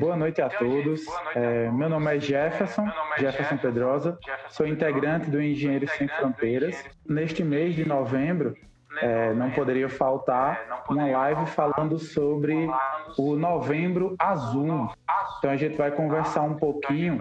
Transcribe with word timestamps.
Boa 0.00 0.16
noite 0.16 0.40
a 0.40 0.48
todos. 0.48 1.04
É, 1.34 1.68
meu 1.72 1.88
nome 1.88 2.16
é 2.16 2.20
Jefferson, 2.20 2.86
Jefferson 3.18 3.56
Pedrosa. 3.56 4.16
Sou 4.48 4.64
integrante 4.64 5.28
do 5.28 5.42
Engenheiros 5.42 5.90
Sem 5.90 6.06
Fronteiras. 6.06 6.84
Neste 7.04 7.42
mês 7.42 7.74
de 7.74 7.84
novembro, 7.84 8.56
é, 9.00 9.32
não 9.32 9.50
poderia 9.50 9.88
faltar 9.88 10.84
uma 10.88 11.06
live 11.06 11.46
falando 11.46 11.98
sobre 11.98 12.68
o 13.16 13.36
Novembro 13.36 14.14
Azul. 14.18 14.90
Então 15.38 15.50
a 15.50 15.56
gente 15.56 15.76
vai 15.76 15.90
conversar 15.90 16.42
um 16.42 16.54
pouquinho 16.54 17.18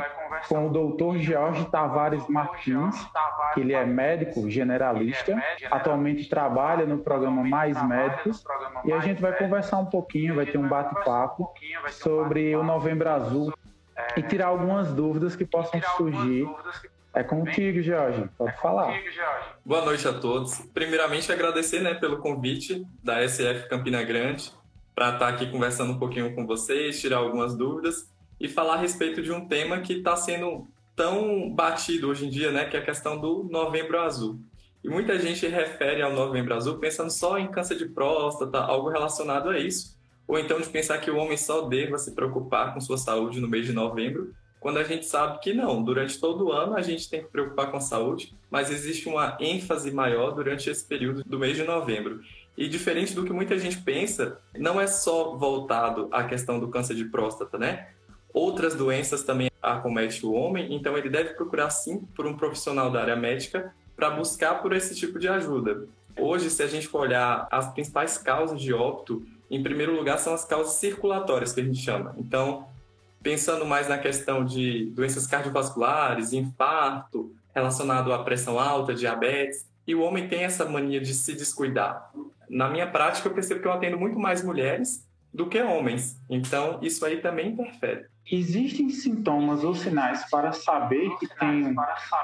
com 0.48 0.68
o 0.68 0.70
doutor 0.70 1.18
Jorge 1.18 1.66
Tavares 1.66 2.28
Martins, 2.28 2.96
que 3.54 3.62
ele 3.62 3.74
é 3.74 3.86
médico 3.86 4.50
generalista, 4.50 5.42
atualmente 5.70 6.30
trabalha 6.30 6.86
no 6.86 7.00
programa 7.00 7.44
Mais 7.44 7.82
Médicos, 7.88 8.44
e 8.86 8.92
a 8.92 9.00
gente 9.00 9.22
vai 9.22 9.34
conversar 9.34 9.78
um 9.78 9.86
pouquinho, 9.86 10.36
vai 10.36 10.46
ter 10.46 10.58
um 10.58 10.68
bate-papo 10.68 11.52
sobre 11.90 12.56
o 12.56 12.64
Novembro 12.64 13.10
Azul 13.10 13.54
e 14.16 14.22
tirar 14.22 14.48
algumas 14.48 14.94
dúvidas 14.94 15.36
que 15.36 15.46
possam 15.46 15.82
surgir 15.96 16.48
é 17.18 17.24
contigo, 17.24 17.82
Jorge. 17.82 18.30
Pode 18.38 18.56
falar. 18.62 18.94
Boa 19.66 19.84
noite 19.84 20.08
a 20.08 20.14
todos. 20.14 20.60
Primeiramente, 20.74 21.32
agradecer 21.32 21.82
né, 21.82 21.96
pelo 21.96 22.18
convite 22.20 22.86
da 23.04 23.28
SF 23.28 23.68
Campina 23.68 24.04
Grande 24.04 24.52
para 24.94 25.14
estar 25.14 25.28
aqui 25.28 25.50
conversando 25.50 25.94
um 25.94 26.00
pouquinho 26.00 26.34
com 26.36 26.46
vocês, 26.46 27.02
tirar 27.02 27.18
algumas 27.18 27.56
dúvidas 27.56 28.12
e 28.40 28.48
falar 28.48 28.76
a 28.76 28.78
respeito 28.78 29.22
de 29.22 29.32
um 29.32 29.48
tema 29.48 29.80
que 29.80 29.94
está 29.94 30.16
sendo 30.16 30.68
tão 30.96 31.50
batido 31.54 32.10
hoje 32.10 32.28
em 32.28 32.30
dia, 32.30 32.52
né, 32.52 32.66
que 32.66 32.78
é 32.78 32.80
a 32.80 32.86
questão 32.86 33.20
do 33.20 33.44
Novembro 33.44 34.00
Azul. 34.00 34.40
E 34.84 34.90
muita 34.90 35.18
gente 35.20 35.48
refere 35.48 36.02
ao 36.02 36.14
Novembro 36.14 36.54
Azul 36.54 36.78
pensando 36.78 37.10
só 37.10 37.38
em 37.38 37.48
câncer 37.48 37.78
de 37.78 37.88
próstata, 37.88 38.60
algo 38.60 38.90
relacionado 38.90 39.50
a 39.50 39.60
isso, 39.60 39.98
ou 40.28 40.38
então 40.38 40.60
de 40.60 40.70
pensar 40.70 41.00
que 41.00 41.10
o 41.10 41.18
homem 41.18 41.38
só 41.38 41.62
deva 41.68 41.98
se 41.98 42.14
preocupar 42.14 42.74
com 42.74 42.82
sua 42.82 42.98
saúde 42.98 43.40
no 43.40 43.48
mês 43.48 43.66
de 43.66 43.74
novembro, 43.74 44.34
quando 44.60 44.78
a 44.78 44.84
gente 44.84 45.06
sabe 45.06 45.40
que 45.40 45.54
não, 45.54 45.84
durante 45.84 46.20
todo 46.20 46.46
o 46.46 46.52
ano 46.52 46.76
a 46.76 46.82
gente 46.82 47.10
tem 47.10 47.22
que 47.22 47.30
preocupar 47.30 47.70
com 47.70 47.78
a 47.78 47.82
saúde, 47.82 48.36
mas 48.50 48.72
existe 48.72 49.08
uma 49.08 49.38
ênfase 49.40 49.92
maior 49.92 50.32
durante 50.32 50.70
esse 50.70 50.84
período 50.84 51.24
do 51.24 51.40
mês 51.40 51.56
de 51.56 51.64
novembro. 51.64 52.22
E 52.58 52.68
diferente 52.68 53.14
do 53.14 53.24
que 53.24 53.32
muita 53.32 53.58
gente 53.60 53.78
pensa, 53.78 54.40
não 54.58 54.82
é 54.82 54.88
só 54.88 55.36
voltado 55.36 56.08
à 56.12 56.24
questão 56.24 56.60
do 56.60 56.70
câncer 56.70 56.96
de 56.96 57.06
próstata, 57.06 57.58
né? 57.58 57.90
Outras 58.34 58.74
doenças 58.74 59.24
também 59.24 59.50
acometem 59.62 60.20
o 60.24 60.34
homem, 60.34 60.74
então 60.74 60.98
ele 60.98 61.10
deve 61.10 61.30
procurar 61.32 61.70
sim 61.70 62.00
por 62.16 62.26
um 62.26 62.36
profissional 62.36 62.90
da 62.90 63.02
área 63.02 63.16
médica 63.16 63.74
para 63.96 64.10
buscar 64.10 64.56
por 64.62 64.74
esse 64.74 64.96
tipo 64.96 65.20
de 65.20 65.28
ajuda. 65.28 65.88
Hoje, 66.20 66.50
se 66.50 66.64
a 66.64 66.68
gente 66.68 66.88
for 66.88 67.02
olhar 67.02 67.48
as 67.52 67.72
principais 67.72 68.18
causas 68.18 68.60
de 68.60 68.74
óbito, 68.74 69.24
em 69.50 69.62
primeiro 69.62 69.96
lugar 69.96 70.18
são 70.18 70.34
as 70.34 70.44
causas 70.44 70.74
circulatórias 70.74 71.54
que 71.54 71.62
a 71.62 71.64
gente 71.64 71.80
chama. 71.80 72.16
Então, 72.18 72.68
pensando 73.22 73.66
mais 73.66 73.88
na 73.88 73.98
questão 73.98 74.46
de 74.46 74.86
doenças 74.92 75.28
cardiovasculares, 75.28 76.34
infarto, 76.34 77.36
relacionado 77.54 78.14
à 78.14 78.24
pressão 78.24 78.60
alta, 78.60 78.94
diabetes, 78.94 79.66
e 79.86 79.96
o 79.96 80.02
homem 80.02 80.28
tem 80.28 80.44
essa 80.44 80.66
mania 80.66 81.00
de 81.00 81.14
se 81.14 81.34
descuidar. 81.34 82.12
Na 82.50 82.70
minha 82.70 82.88
prática, 82.88 83.28
eu 83.28 83.34
percebo 83.34 83.62
que 83.62 83.68
eu 83.68 83.72
atendo 83.72 83.98
muito 83.98 84.20
mais 84.20 84.44
mulheres 84.44 85.08
do 85.34 85.48
que 85.48 85.62
homens. 85.62 86.20
Então, 86.30 86.80
isso 86.82 87.06
aí 87.06 87.22
também 87.22 87.50
interfere. 87.50 88.06
Existem 88.30 88.90
sintomas 88.90 89.64
ou 89.64 89.74
sinais 89.74 90.30
para 90.30 90.52
saber 90.52 91.10
que 91.18 91.28
tem 91.28 91.76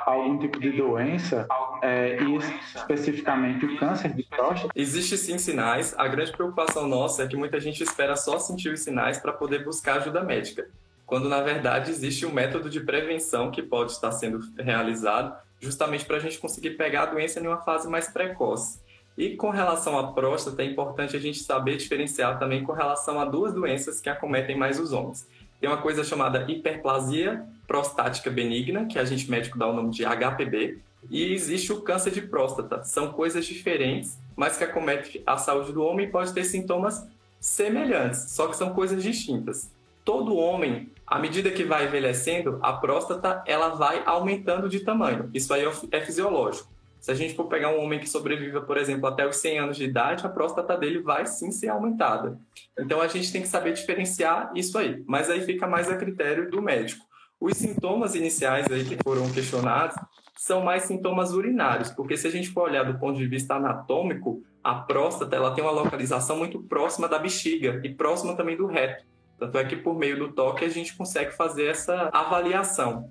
algum 0.05 0.37
tipo 0.37 0.59
de 0.59 0.71
doença, 0.71 1.47
é, 1.81 2.21
e 2.21 2.35
especificamente 2.75 3.65
o 3.65 3.77
câncer 3.77 4.13
de 4.13 4.23
próstata? 4.23 4.71
Existem 4.75 5.17
sim 5.17 5.37
sinais. 5.37 5.93
A 5.97 6.07
grande 6.07 6.31
preocupação 6.31 6.87
nossa 6.87 7.23
é 7.23 7.27
que 7.27 7.37
muita 7.37 7.59
gente 7.59 7.81
espera 7.81 8.15
só 8.15 8.37
sentir 8.37 8.69
os 8.69 8.81
sinais 8.81 9.17
para 9.17 9.31
poder 9.31 9.63
buscar 9.63 9.97
ajuda 9.97 10.23
médica 10.23 10.67
quando 11.05 11.29
na 11.29 11.41
verdade 11.41 11.91
existe 11.91 12.25
um 12.25 12.31
método 12.31 12.69
de 12.69 12.79
prevenção 12.79 13.51
que 13.51 13.61
pode 13.61 13.91
estar 13.91 14.11
sendo 14.11 14.39
realizado 14.57 15.35
justamente 15.59 16.05
para 16.05 16.17
a 16.17 16.19
gente 16.19 16.39
conseguir 16.39 16.71
pegar 16.71 17.03
a 17.03 17.05
doença 17.07 17.39
em 17.39 17.47
uma 17.47 17.61
fase 17.61 17.87
mais 17.87 18.07
precoce. 18.07 18.81
E 19.15 19.35
com 19.35 19.49
relação 19.49 19.97
à 19.97 20.11
próstata, 20.11 20.63
é 20.63 20.65
importante 20.65 21.15
a 21.15 21.19
gente 21.19 21.39
saber 21.39 21.77
diferenciar 21.77 22.39
também 22.39 22.63
com 22.63 22.71
relação 22.71 23.19
a 23.19 23.25
duas 23.25 23.53
doenças 23.53 23.99
que 24.01 24.09
acometem 24.09 24.57
mais 24.57 24.79
os 24.79 24.91
homens. 24.91 25.27
Tem 25.63 25.69
uma 25.69 25.81
coisa 25.81 26.03
chamada 26.03 26.43
hiperplasia 26.51 27.41
prostática 27.65 28.29
benigna, 28.29 28.85
que 28.85 28.99
a 28.99 29.05
gente 29.05 29.31
médico 29.31 29.57
dá 29.57 29.65
o 29.65 29.71
nome 29.71 29.91
de 29.91 30.03
HPB, 30.03 30.79
e 31.09 31.31
existe 31.31 31.71
o 31.71 31.79
câncer 31.79 32.11
de 32.11 32.21
próstata. 32.21 32.83
São 32.83 33.13
coisas 33.13 33.45
diferentes, 33.45 34.19
mas 34.35 34.57
que 34.57 34.65
acometem 34.65 35.23
a 35.25 35.37
saúde 35.37 35.71
do 35.71 35.81
homem 35.81 36.05
e 36.05 36.11
pode 36.11 36.33
ter 36.33 36.43
sintomas 36.43 37.07
semelhantes, 37.39 38.31
só 38.31 38.47
que 38.47 38.57
são 38.57 38.73
coisas 38.73 39.01
distintas. 39.01 39.71
Todo 40.03 40.35
homem 40.35 40.91
à 41.07 41.17
medida 41.17 41.49
que 41.49 41.63
vai 41.63 41.85
envelhecendo, 41.85 42.59
a 42.61 42.73
próstata 42.73 43.41
ela 43.47 43.69
vai 43.69 44.03
aumentando 44.05 44.67
de 44.67 44.81
tamanho. 44.81 45.29
Isso 45.33 45.53
aí 45.53 45.63
é, 45.63 45.71
é 45.91 46.01
fisiológico. 46.01 46.72
Se 47.03 47.11
a 47.11 47.13
gente 47.13 47.35
for 47.35 47.49
pegar 47.49 47.67
um 47.67 47.83
homem 47.83 47.99
que 47.99 48.09
sobreviva, 48.09 48.61
por 48.61 48.77
exemplo, 48.77 49.07
até 49.07 49.27
os 49.27 49.35
100 49.35 49.59
anos 49.59 49.75
de 49.75 49.83
idade, 49.83 50.25
a 50.25 50.29
próstata 50.29 50.77
dele 50.77 51.01
vai 51.01 51.25
sim 51.25 51.51
ser 51.51 51.67
aumentada. 51.67 52.39
Então 52.79 53.01
a 53.01 53.09
gente 53.09 53.29
tem 53.29 53.41
que 53.41 53.47
saber 53.49 53.73
diferenciar 53.73 54.53
isso 54.55 54.77
aí, 54.77 55.03
mas 55.05 55.29
aí 55.29 55.41
fica 55.41 55.67
mais 55.67 55.89
a 55.89 55.97
critério 55.97 56.49
do 56.49 56.61
médico. 56.61 57.05
Os 57.41 57.57
sintomas 57.57 58.15
iniciais 58.15 58.71
aí 58.71 58.85
que 58.85 58.97
foram 59.03 59.29
questionados 59.33 59.97
são 60.37 60.63
mais 60.63 60.83
sintomas 60.83 61.33
urinários, 61.33 61.91
porque 61.91 62.15
se 62.15 62.25
a 62.25 62.31
gente 62.31 62.51
for 62.51 62.69
olhar 62.69 62.85
do 62.85 62.97
ponto 62.97 63.17
de 63.17 63.27
vista 63.27 63.55
anatômico, 63.55 64.41
a 64.63 64.75
próstata 64.75 65.35
ela 65.35 65.53
tem 65.53 65.61
uma 65.61 65.73
localização 65.73 66.37
muito 66.37 66.63
próxima 66.63 67.09
da 67.09 67.19
bexiga 67.19 67.81
e 67.83 67.89
próxima 67.89 68.33
também 68.33 68.55
do 68.55 68.65
reto. 68.65 69.03
Tanto 69.37 69.57
é 69.57 69.65
que 69.65 69.75
por 69.75 69.93
meio 69.93 70.17
do 70.17 70.31
toque 70.31 70.63
a 70.63 70.69
gente 70.69 70.95
consegue 70.95 71.31
fazer 71.31 71.65
essa 71.65 72.09
avaliação. 72.13 73.09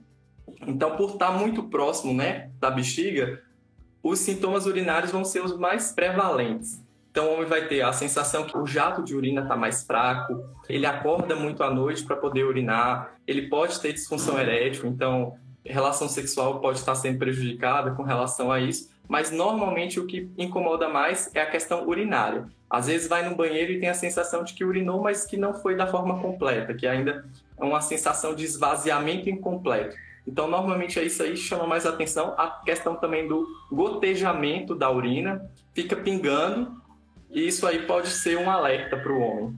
Então, 0.67 0.97
por 0.97 1.11
estar 1.11 1.31
muito 1.33 1.65
próximo 1.65 2.15
né, 2.15 2.51
da 2.59 2.71
bexiga, 2.71 3.43
os 4.03 4.19
sintomas 4.19 4.67
urinários 4.67 5.13
vão 5.13 5.25
ser 5.25 5.45
os 5.45 5.57
mais 5.57 5.93
prevalentes. 5.93 6.83
Então, 7.11 7.27
o 7.27 7.35
homem 7.35 7.47
vai 7.47 7.69
ter 7.69 7.83
a 7.83 7.93
sensação 7.93 8.45
que 8.45 8.57
o 8.57 8.67
jato 8.67 9.03
de 9.03 9.15
urina 9.15 9.43
está 9.43 9.55
mais 9.55 9.85
fraco, 9.85 10.43
ele 10.67 10.87
acorda 10.87 11.37
muito 11.37 11.63
à 11.63 11.71
noite 11.71 12.05
para 12.05 12.17
poder 12.17 12.45
urinar, 12.45 13.17
ele 13.27 13.49
pode 13.49 13.79
ter 13.81 13.93
disfunção 13.93 14.41
erétil, 14.41 14.87
então, 14.89 15.37
relação 15.65 16.09
sexual 16.09 16.61
pode 16.61 16.79
estar 16.79 16.95
sendo 16.95 17.19
prejudicada 17.19 17.93
com 17.93 18.03
relação 18.03 18.51
a 18.51 18.61
isso, 18.61 18.91
mas 19.07 19.31
normalmente 19.31 20.01
o 20.01 20.07
que 20.07 20.31
incomoda 20.39 20.89
mais 20.89 21.31
é 21.35 21.43
a 21.43 21.51
questão 21.51 21.87
urinária. 21.87 22.47
Às 22.69 22.87
vezes 22.87 23.07
vai 23.07 23.29
no 23.29 23.37
banheiro 23.37 23.73
e 23.73 23.79
tem 23.79 23.91
a 23.91 23.95
sensação 23.95 24.43
de 24.43 24.55
que 24.55 24.65
urinou, 24.65 25.03
mas 25.03 25.27
que 25.27 25.37
não 25.37 25.53
foi 25.53 25.77
da 25.77 25.87
forma 25.87 26.19
completa, 26.21 26.73
que 26.73 26.87
ainda 26.87 27.25
é 27.61 27.65
uma 27.65 27.83
sensação 27.83 28.35
de 28.35 28.45
esvaziamento 28.45 29.29
incompleto. 29.29 29.95
Então, 30.27 30.49
normalmente 30.49 30.99
é 30.99 31.05
isso 31.05 31.23
aí 31.23 31.37
chama 31.37 31.67
mais 31.67 31.85
atenção. 31.85 32.35
A 32.39 32.49
questão 32.49 32.95
também 32.97 33.27
do 33.27 33.47
gotejamento 33.71 34.75
da 34.75 34.91
urina, 34.91 35.51
fica 35.75 35.97
pingando, 35.97 36.81
e 37.31 37.47
isso 37.47 37.67
aí 37.67 37.87
pode 37.87 38.09
ser 38.09 38.39
um 38.39 38.51
alerta 38.51 38.97
para 38.97 39.13
o 39.13 39.21
homem. 39.21 39.57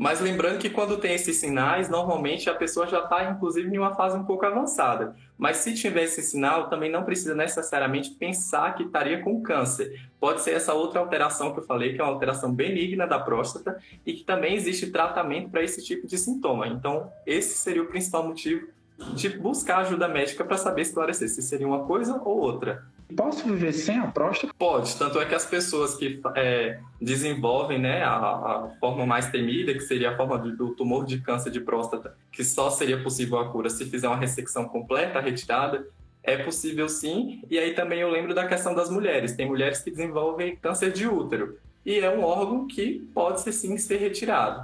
Mas 0.00 0.18
lembrando 0.18 0.58
que 0.58 0.70
quando 0.70 0.96
tem 0.96 1.12
esses 1.12 1.36
sinais, 1.36 1.90
normalmente 1.90 2.48
a 2.48 2.54
pessoa 2.54 2.86
já 2.86 3.00
está, 3.00 3.30
inclusive, 3.30 3.68
em 3.68 3.76
uma 3.76 3.94
fase 3.94 4.16
um 4.16 4.24
pouco 4.24 4.46
avançada. 4.46 5.14
Mas 5.36 5.58
se 5.58 5.74
tiver 5.74 6.04
esse 6.04 6.22
sinal, 6.22 6.70
também 6.70 6.90
não 6.90 7.04
precisa 7.04 7.34
necessariamente 7.34 8.12
pensar 8.12 8.74
que 8.74 8.84
estaria 8.84 9.20
com 9.22 9.42
câncer. 9.42 10.00
Pode 10.18 10.40
ser 10.40 10.52
essa 10.52 10.72
outra 10.72 11.00
alteração 11.00 11.52
que 11.52 11.58
eu 11.58 11.64
falei, 11.64 11.92
que 11.92 12.00
é 12.00 12.04
uma 12.04 12.14
alteração 12.14 12.50
benigna 12.50 13.06
da 13.06 13.18
próstata, 13.18 13.78
e 14.06 14.14
que 14.14 14.24
também 14.24 14.54
existe 14.54 14.90
tratamento 14.90 15.50
para 15.50 15.62
esse 15.62 15.84
tipo 15.84 16.06
de 16.06 16.16
sintoma. 16.16 16.66
Então, 16.66 17.12
esse 17.26 17.58
seria 17.58 17.82
o 17.82 17.88
principal 17.88 18.26
motivo 18.26 18.68
de 19.14 19.28
buscar 19.30 19.78
ajuda 19.78 20.08
médica 20.08 20.44
para 20.44 20.56
saber 20.56 20.82
esclarecer 20.82 21.28
se 21.28 21.42
seria 21.42 21.66
uma 21.66 21.84
coisa 21.84 22.20
ou 22.24 22.38
outra. 22.38 22.84
Posso 23.16 23.44
viver 23.44 23.72
sem 23.72 23.98
a 23.98 24.06
próstata? 24.06 24.54
Pode, 24.56 24.94
tanto 24.96 25.20
é 25.20 25.24
que 25.24 25.34
as 25.34 25.44
pessoas 25.44 25.96
que 25.96 26.20
é, 26.36 26.78
desenvolvem 27.00 27.78
né, 27.78 28.02
a, 28.04 28.14
a, 28.14 28.70
forma 28.78 29.04
mais 29.04 29.28
temida, 29.30 29.72
que 29.72 29.80
seria 29.80 30.12
a 30.12 30.16
forma 30.16 30.38
do, 30.38 30.56
do, 30.56 30.74
tumor 30.74 31.04
de 31.04 31.20
câncer 31.20 31.50
de 31.50 31.60
próstata, 31.60 32.16
que 32.30 32.44
só 32.44 32.70
seria 32.70 33.02
possível 33.02 33.38
a 33.38 33.50
cura 33.50 33.68
se 33.68 33.84
fizer 33.84 34.06
uma 34.06 34.16
ressecção 34.16 34.64
completa, 34.68 35.20
retirada, 35.20 35.86
é 36.22 36.36
possível 36.36 36.88
sim. 36.88 37.42
E 37.50 37.58
aí 37.58 37.74
também 37.74 38.00
eu 38.00 38.10
lembro 38.10 38.32
da 38.34 38.46
questão 38.46 38.74
das 38.74 38.90
mulheres. 38.90 39.32
Tem 39.32 39.46
mulheres 39.46 39.80
que 39.80 39.90
desenvolvem 39.90 40.56
câncer 40.56 40.92
de 40.92 41.08
útero, 41.08 41.58
e 41.84 41.98
é 41.98 42.10
um 42.10 42.22
órgão 42.22 42.66
que 42.66 43.00
pode 43.12 43.40
ser, 43.40 43.52
sim 43.52 43.76
ser 43.76 43.96
retirado. 43.96 44.62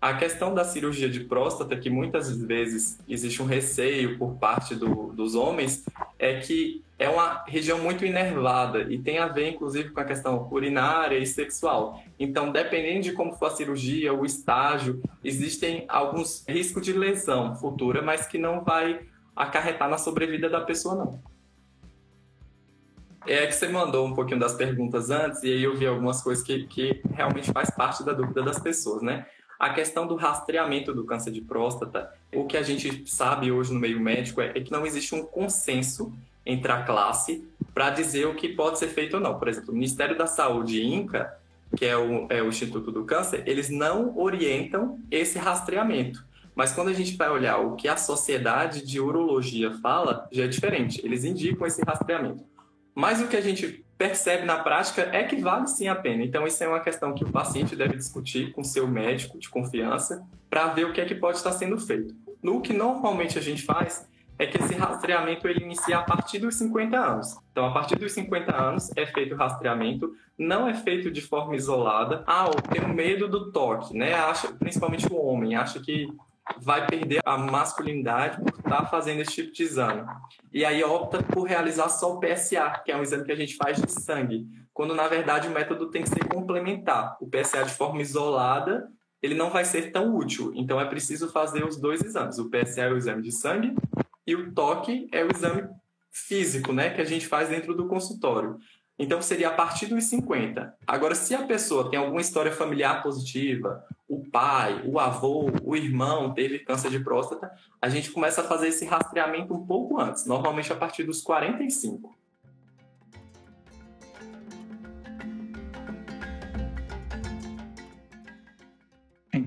A 0.00 0.14
questão 0.14 0.54
da 0.54 0.64
cirurgia 0.64 1.10
de 1.10 1.20
próstata, 1.20 1.76
que 1.76 1.90
muitas 1.90 2.34
vezes 2.40 2.98
existe 3.06 3.42
um 3.42 3.44
receio 3.44 4.16
por 4.16 4.36
parte 4.36 4.74
do, 4.74 5.12
dos 5.12 5.34
homens, 5.34 5.84
é 6.18 6.40
que 6.40 6.82
é 6.98 7.06
uma 7.06 7.44
região 7.46 7.78
muito 7.78 8.04
inervada 8.06 8.82
e 8.90 8.98
tem 8.98 9.18
a 9.18 9.28
ver, 9.28 9.50
inclusive, 9.50 9.90
com 9.90 10.00
a 10.00 10.04
questão 10.04 10.48
urinária 10.50 11.18
e 11.18 11.26
sexual. 11.26 12.02
Então, 12.18 12.50
dependendo 12.50 13.02
de 13.02 13.12
como 13.12 13.34
for 13.34 13.46
a 13.46 13.50
cirurgia, 13.50 14.14
o 14.14 14.24
estágio, 14.24 15.02
existem 15.22 15.84
alguns 15.86 16.44
riscos 16.48 16.82
de 16.82 16.94
lesão 16.94 17.54
futura, 17.56 18.00
mas 18.00 18.26
que 18.26 18.38
não 18.38 18.64
vai 18.64 19.00
acarretar 19.36 19.88
na 19.90 19.98
sobrevida 19.98 20.48
da 20.48 20.62
pessoa, 20.62 20.94
não. 20.94 21.22
É 23.26 23.46
que 23.46 23.52
você 23.52 23.68
mandou 23.68 24.06
um 24.06 24.14
pouquinho 24.14 24.40
das 24.40 24.54
perguntas 24.54 25.10
antes, 25.10 25.42
e 25.42 25.52
aí 25.52 25.62
eu 25.62 25.76
vi 25.76 25.86
algumas 25.86 26.22
coisas 26.22 26.42
que, 26.42 26.66
que 26.66 27.02
realmente 27.12 27.52
faz 27.52 27.70
parte 27.70 28.02
da 28.02 28.14
dúvida 28.14 28.42
das 28.42 28.58
pessoas, 28.58 29.02
né? 29.02 29.26
A 29.60 29.68
questão 29.68 30.06
do 30.06 30.16
rastreamento 30.16 30.94
do 30.94 31.04
câncer 31.04 31.30
de 31.30 31.42
próstata, 31.42 32.10
o 32.34 32.46
que 32.46 32.56
a 32.56 32.62
gente 32.62 33.04
sabe 33.06 33.52
hoje 33.52 33.74
no 33.74 33.78
meio 33.78 34.00
médico 34.00 34.40
é, 34.40 34.52
é 34.54 34.60
que 34.62 34.72
não 34.72 34.86
existe 34.86 35.14
um 35.14 35.22
consenso 35.22 36.14
entre 36.46 36.72
a 36.72 36.82
classe 36.82 37.46
para 37.74 37.90
dizer 37.90 38.26
o 38.26 38.34
que 38.34 38.48
pode 38.48 38.78
ser 38.78 38.88
feito 38.88 39.16
ou 39.16 39.20
não. 39.20 39.38
Por 39.38 39.48
exemplo, 39.48 39.72
o 39.72 39.74
Ministério 39.74 40.16
da 40.16 40.26
Saúde 40.26 40.82
INCA, 40.82 41.30
que 41.76 41.84
é 41.84 41.94
o, 41.94 42.26
é 42.30 42.42
o 42.42 42.48
Instituto 42.48 42.90
do 42.90 43.04
Câncer, 43.04 43.42
eles 43.46 43.68
não 43.68 44.18
orientam 44.18 44.98
esse 45.10 45.38
rastreamento. 45.38 46.24
Mas 46.54 46.72
quando 46.72 46.88
a 46.88 46.94
gente 46.94 47.14
vai 47.14 47.28
olhar 47.28 47.58
o 47.58 47.76
que 47.76 47.86
a 47.86 47.98
Sociedade 47.98 48.82
de 48.82 48.98
Urologia 48.98 49.72
fala, 49.82 50.26
já 50.32 50.44
é 50.44 50.48
diferente. 50.48 51.04
Eles 51.04 51.22
indicam 51.22 51.66
esse 51.66 51.82
rastreamento. 51.84 52.42
Mas 52.94 53.20
o 53.20 53.28
que 53.28 53.36
a 53.36 53.42
gente 53.42 53.84
percebe 54.00 54.46
na 54.46 54.56
prática 54.56 55.10
é 55.12 55.24
que 55.24 55.36
vale 55.36 55.66
sim 55.66 55.86
a 55.86 55.94
pena. 55.94 56.24
Então, 56.24 56.46
isso 56.46 56.64
é 56.64 56.66
uma 56.66 56.80
questão 56.80 57.12
que 57.12 57.22
o 57.22 57.30
paciente 57.30 57.76
deve 57.76 57.98
discutir 57.98 58.50
com 58.50 58.64
seu 58.64 58.88
médico 58.88 59.38
de 59.38 59.50
confiança 59.50 60.26
para 60.48 60.68
ver 60.68 60.86
o 60.86 60.92
que 60.94 61.02
é 61.02 61.04
que 61.04 61.14
pode 61.14 61.36
estar 61.36 61.52
sendo 61.52 61.78
feito. 61.78 62.14
No 62.42 62.62
que 62.62 62.72
normalmente 62.72 63.38
a 63.38 63.42
gente 63.42 63.62
faz 63.62 64.08
é 64.38 64.46
que 64.46 64.56
esse 64.56 64.72
rastreamento 64.72 65.46
ele 65.46 65.64
inicia 65.64 65.98
a 65.98 66.02
partir 66.02 66.38
dos 66.38 66.54
50 66.54 66.98
anos. 66.98 67.36
Então, 67.52 67.66
a 67.66 67.72
partir 67.74 67.96
dos 67.96 68.12
50 68.12 68.56
anos 68.56 68.90
é 68.96 69.04
feito 69.04 69.34
o 69.34 69.36
rastreamento, 69.36 70.16
não 70.38 70.66
é 70.66 70.72
feito 70.72 71.10
de 71.10 71.20
forma 71.20 71.54
isolada. 71.54 72.24
Ah, 72.26 72.46
eu 72.46 72.62
tenho 72.72 72.88
medo 72.88 73.28
do 73.28 73.52
toque, 73.52 73.94
né? 73.94 74.14
Acha, 74.14 74.48
principalmente 74.48 75.12
o 75.12 75.22
homem, 75.22 75.56
acha 75.56 75.78
que 75.78 76.08
vai 76.58 76.86
perder 76.86 77.20
a 77.24 77.36
masculinidade 77.36 78.38
por 78.42 78.58
estar 78.58 78.86
fazendo 78.86 79.20
esse 79.20 79.32
tipo 79.32 79.52
de 79.52 79.62
exame. 79.62 80.06
E 80.52 80.64
aí 80.64 80.82
opta 80.82 81.22
por 81.22 81.44
realizar 81.44 81.88
só 81.88 82.14
o 82.14 82.20
PSA, 82.20 82.82
que 82.84 82.92
é 82.92 82.96
um 82.96 83.02
exame 83.02 83.24
que 83.24 83.32
a 83.32 83.36
gente 83.36 83.56
faz 83.56 83.80
de 83.80 83.90
sangue, 83.90 84.46
quando 84.72 84.94
na 84.94 85.08
verdade 85.08 85.48
o 85.48 85.50
método 85.50 85.90
tem 85.90 86.02
que 86.02 86.08
ser 86.08 86.26
complementar. 86.28 87.16
O 87.20 87.28
PSA 87.28 87.64
de 87.64 87.72
forma 87.72 88.02
isolada, 88.02 88.88
ele 89.22 89.34
não 89.34 89.50
vai 89.50 89.64
ser 89.64 89.92
tão 89.92 90.14
útil, 90.14 90.52
então 90.54 90.80
é 90.80 90.84
preciso 90.84 91.30
fazer 91.30 91.64
os 91.64 91.76
dois 91.76 92.02
exames. 92.02 92.38
O 92.38 92.50
PSA 92.50 92.82
é 92.82 92.92
o 92.92 92.96
exame 92.96 93.22
de 93.22 93.32
sangue 93.32 93.74
e 94.26 94.34
o 94.34 94.52
toque 94.52 95.08
é 95.12 95.24
o 95.24 95.30
exame 95.30 95.68
físico, 96.10 96.72
né, 96.72 96.90
que 96.90 97.00
a 97.00 97.04
gente 97.04 97.26
faz 97.26 97.48
dentro 97.48 97.74
do 97.74 97.86
consultório. 97.86 98.58
Então 99.00 99.22
seria 99.22 99.48
a 99.48 99.52
partir 99.52 99.86
dos 99.86 100.04
50. 100.04 100.76
Agora, 100.86 101.14
se 101.14 101.34
a 101.34 101.46
pessoa 101.46 101.88
tem 101.90 101.98
alguma 101.98 102.20
história 102.20 102.52
familiar 102.52 103.02
positiva, 103.02 103.82
o 104.06 104.22
pai, 104.30 104.82
o 104.84 105.00
avô, 105.00 105.50
o 105.64 105.74
irmão 105.74 106.34
teve 106.34 106.58
câncer 106.58 106.90
de 106.90 107.00
próstata, 107.00 107.50
a 107.80 107.88
gente 107.88 108.10
começa 108.12 108.42
a 108.42 108.44
fazer 108.44 108.68
esse 108.68 108.84
rastreamento 108.84 109.54
um 109.54 109.66
pouco 109.66 109.98
antes, 109.98 110.26
normalmente 110.26 110.70
a 110.70 110.76
partir 110.76 111.04
dos 111.04 111.22
45. 111.22 112.14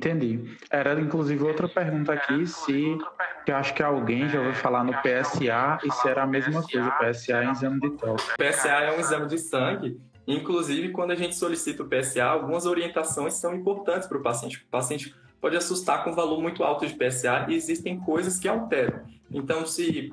Entendi. 0.03 0.57
Era 0.69 0.99
inclusive 0.99 1.41
outra 1.43 1.67
pergunta 1.69 2.11
aqui, 2.11 2.45
se 2.45 2.97
que 3.45 3.51
eu 3.51 3.55
acho 3.55 3.73
que 3.73 3.81
alguém 3.81 4.27
já 4.27 4.39
ouviu 4.39 4.53
falar 4.55 4.83
no 4.83 4.91
PSA 4.93 5.79
e 5.83 5.91
se 5.91 6.09
era 6.09 6.23
a 6.23 6.27
mesma 6.27 6.61
coisa, 6.61 6.89
o 6.89 6.91
PSA 6.91 7.43
é 7.43 7.47
um 7.47 7.51
exame 7.51 7.79
de 7.79 7.89
toque. 7.91 8.23
O 8.23 8.43
PSA 8.43 8.69
é 8.69 8.97
um 8.97 8.99
exame 8.99 9.27
de 9.27 9.37
sangue, 9.37 10.01
inclusive 10.27 10.89
quando 10.89 11.11
a 11.11 11.15
gente 11.15 11.35
solicita 11.35 11.83
o 11.83 11.87
PSA, 11.87 12.25
algumas 12.25 12.65
orientações 12.65 13.35
são 13.35 13.55
importantes 13.55 14.07
para 14.07 14.17
o 14.17 14.21
paciente. 14.21 14.57
O 14.57 14.67
paciente 14.69 15.15
pode 15.39 15.55
assustar 15.55 16.03
com 16.03 16.11
um 16.11 16.15
valor 16.15 16.41
muito 16.41 16.63
alto 16.63 16.85
de 16.85 16.93
PSA 16.93 17.45
e 17.47 17.55
existem 17.55 17.97
coisas 17.97 18.37
que 18.37 18.47
alteram. 18.47 19.03
Então, 19.31 19.65
se 19.65 20.09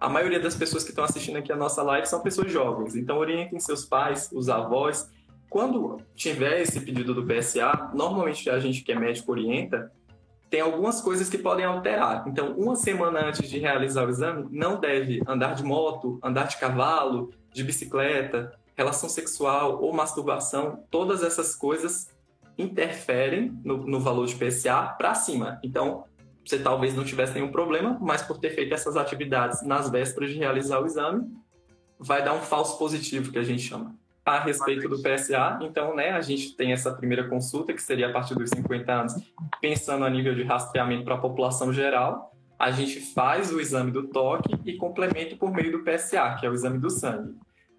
a 0.00 0.08
maioria 0.08 0.40
das 0.40 0.54
pessoas 0.54 0.84
que 0.84 0.90
estão 0.90 1.04
assistindo 1.04 1.36
aqui 1.36 1.52
a 1.52 1.56
nossa 1.56 1.82
live 1.82 2.06
são 2.06 2.20
pessoas 2.20 2.50
jovens, 2.50 2.96
então 2.96 3.18
orientem 3.18 3.60
seus 3.60 3.84
pais, 3.84 4.30
os 4.32 4.48
avós, 4.48 5.10
quando 5.54 5.98
tiver 6.16 6.62
esse 6.62 6.80
pedido 6.80 7.14
do 7.14 7.24
PSA, 7.24 7.92
normalmente 7.94 8.50
a 8.50 8.58
gente 8.58 8.82
que 8.82 8.90
é 8.90 8.98
médico 8.98 9.30
orienta, 9.30 9.92
tem 10.50 10.60
algumas 10.60 11.00
coisas 11.00 11.28
que 11.28 11.38
podem 11.38 11.64
alterar. 11.64 12.24
Então, 12.26 12.56
uma 12.58 12.74
semana 12.74 13.24
antes 13.24 13.48
de 13.48 13.60
realizar 13.60 14.04
o 14.04 14.10
exame, 14.10 14.48
não 14.50 14.80
deve 14.80 15.22
andar 15.28 15.54
de 15.54 15.62
moto, 15.62 16.18
andar 16.24 16.48
de 16.48 16.56
cavalo, 16.56 17.30
de 17.52 17.62
bicicleta, 17.62 18.52
relação 18.74 19.08
sexual 19.08 19.80
ou 19.80 19.92
masturbação. 19.92 20.82
Todas 20.90 21.22
essas 21.22 21.54
coisas 21.54 22.12
interferem 22.58 23.56
no, 23.64 23.76
no 23.86 24.00
valor 24.00 24.26
de 24.26 24.34
PSA 24.34 24.92
para 24.98 25.14
cima. 25.14 25.60
Então, 25.62 26.02
você 26.44 26.58
talvez 26.58 26.96
não 26.96 27.04
tivesse 27.04 27.34
nenhum 27.34 27.52
problema, 27.52 27.96
mas 28.00 28.22
por 28.22 28.38
ter 28.38 28.50
feito 28.50 28.74
essas 28.74 28.96
atividades 28.96 29.62
nas 29.62 29.88
vésperas 29.88 30.32
de 30.32 30.36
realizar 30.36 30.80
o 30.80 30.86
exame, 30.86 31.32
vai 31.96 32.24
dar 32.24 32.34
um 32.34 32.40
falso 32.40 32.76
positivo, 32.76 33.30
que 33.30 33.38
a 33.38 33.44
gente 33.44 33.62
chama 33.62 33.94
a 34.24 34.38
respeito 34.40 34.88
do 34.88 35.02
PSA. 35.02 35.58
Então, 35.62 35.94
né, 35.94 36.10
a 36.10 36.20
gente 36.20 36.56
tem 36.56 36.72
essa 36.72 36.92
primeira 36.92 37.28
consulta, 37.28 37.72
que 37.72 37.82
seria 37.82 38.08
a 38.08 38.12
partir 38.12 38.34
dos 38.34 38.50
50 38.50 38.92
anos, 38.92 39.14
pensando 39.60 40.04
a 40.04 40.10
nível 40.10 40.34
de 40.34 40.42
rastreamento 40.42 41.04
para 41.04 41.16
a 41.16 41.20
população 41.20 41.72
geral. 41.72 42.32
A 42.58 42.70
gente 42.70 43.00
faz 43.12 43.52
o 43.52 43.60
exame 43.60 43.90
do 43.90 44.08
toque 44.08 44.54
e 44.64 44.76
complementa 44.76 45.36
por 45.36 45.52
meio 45.52 45.72
do 45.72 45.84
PSA, 45.84 46.36
que 46.38 46.46
é 46.46 46.50
o 46.50 46.54
exame 46.54 46.78
do 46.78 46.88
sangue. 46.88 47.34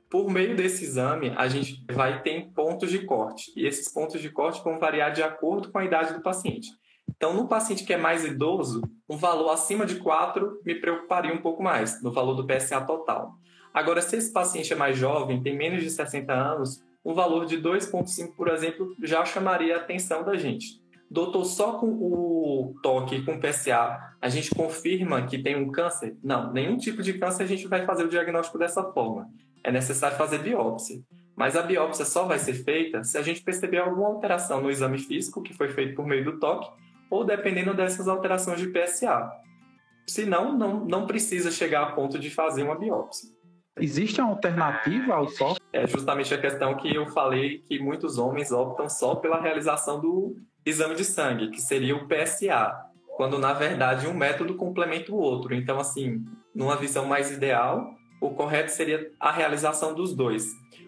Por 0.09 0.30
meio 0.30 0.56
desse 0.56 0.83
exame, 0.83 1.33
a 1.36 1.47
gente 1.47 1.83
vai 1.92 2.21
ter 2.21 2.51
pontos 2.53 2.92
de 2.92 3.00
corte, 3.00 3.51
e 3.56 3.65
esses 3.65 3.92
pontos 3.92 4.21
de 4.21 4.30
corte 4.30 4.63
vão 4.63 4.77
variar 4.77 5.12
de 5.12 5.24
acordo 5.24 5.71
com 5.71 5.80
a 5.80 5.86
idade 5.86 6.13
do 6.13 6.21
paciente. 6.21 6.69
Então, 7.09 7.33
no 7.33 7.47
paciente 7.47 7.83
que 7.83 7.94
é 7.94 7.97
mais 7.97 8.24
idoso, 8.24 8.81
um 9.09 9.18
valor 9.18 9.50
acima 9.50 9.86
de 9.86 9.95
4 9.95 10.62
me 10.63 10.75
preocuparia 10.75 11.33
um 11.33 11.42
pouco 11.42 11.63
mais, 11.63 12.01
no 12.03 12.12
valor 12.12 12.36
do 12.36 12.45
PSA 12.45 12.81
total. 12.81 13.33
Agora, 13.75 14.01
se 14.01 14.16
esse 14.16 14.31
paciente 14.31 14.72
é 14.72 14.75
mais 14.75 14.98
jovem, 14.98 15.44
tem 15.44 15.54
menos 15.54 15.83
de 15.83 15.89
60 15.89 16.31
anos, 16.31 16.81
um 17.04 17.13
valor 17.13 17.45
de 17.45 17.57
2,5, 17.57 18.33
por 18.33 18.48
exemplo, 18.48 18.95
já 19.04 19.25
chamaria 19.25 19.75
a 19.75 19.80
atenção 19.80 20.24
da 20.24 20.38
gente. 20.38 20.81
Doutor, 21.12 21.44
só 21.44 21.77
com 21.77 21.88
o 21.88 22.74
toque, 22.81 23.22
com 23.25 23.33
o 23.33 23.39
PSA, 23.42 24.00
a 24.22 24.30
gente 24.30 24.56
confirma 24.56 25.27
que 25.27 25.38
tem 25.38 25.57
um 25.57 25.69
câncer? 25.74 26.16
Não, 26.24 26.54
nenhum 26.54 26.77
tipo 26.77 27.04
de 27.04 27.19
câncer 27.19 27.44
a 27.44 27.48
gente 27.48 27.68
vai 27.68 27.86
fazer 27.86 28.06
o 28.06 28.10
diagnóstico 28.10 28.57
dessa 28.57 28.81
forma. 28.94 29.27
É 29.62 29.69
necessário 29.69 30.18
fazer 30.18 30.38
biópsia. 30.38 31.01
Mas 31.36 31.57
a 31.57 31.62
biópsia 31.62 32.06
só 32.06 32.24
vai 32.24 32.39
ser 32.39 32.54
feita 32.54 33.04
se 33.04 33.18
a 33.18 33.21
gente 33.21 33.44
perceber 33.44 33.80
alguma 33.80 34.07
alteração 34.07 34.62
no 34.62 34.71
exame 34.71 35.00
físico 35.00 35.44
que 35.44 35.54
foi 35.54 35.68
feito 35.68 35.95
por 35.95 36.07
meio 36.07 36.24
do 36.24 36.39
toque, 36.39 36.71
ou 37.10 37.25
dependendo 37.25 37.74
dessas 37.74 38.07
alterações 38.07 38.57
de 38.57 38.69
PSA. 38.69 39.30
Senão, 40.07 40.57
não, 40.57 40.86
não 40.86 41.06
precisa 41.06 41.51
chegar 41.51 41.83
a 41.83 41.92
ponto 41.92 42.18
de 42.18 42.30
fazer 42.30 42.63
uma 42.63 42.80
biópsia. 42.80 43.35
Existe 43.77 44.22
uma 44.22 44.30
alternativa 44.30 45.16
ao 45.16 45.27
só? 45.27 45.56
É 45.74 45.86
justamente 45.86 46.33
a 46.33 46.38
questão 46.38 46.77
que 46.77 46.95
eu 46.95 47.07
falei 47.07 47.60
que 47.60 47.77
muitos 47.77 48.18
homens 48.18 48.51
optam 48.51 48.88
só 48.88 49.16
pela 49.16 49.42
realização 49.42 50.00
do 50.00 50.38
exame 50.66 50.95
de 50.95 51.04
sangue, 51.04 51.50
que 51.50 51.61
seria 51.61 51.94
o 51.94 52.07
PSA, 52.07 52.73
quando 53.18 53.38
na 53.38 53.52
verdade 53.52 54.07
um 54.07 54.14
método 54.14 54.56
complementa 54.56 55.11
o 55.11 55.18
outro. 55.18 55.54
Então, 55.54 55.78
assim, 55.78 56.23
numa 56.54 56.78
visão 56.78 57.06
mais 57.06 57.30
ideal, 57.31 57.85
o 58.21 58.30
correto 58.30 58.71
seria 58.71 59.11
a 59.19 59.30
realização 59.30 59.94
dos 59.94 60.16
dois. 60.16 60.45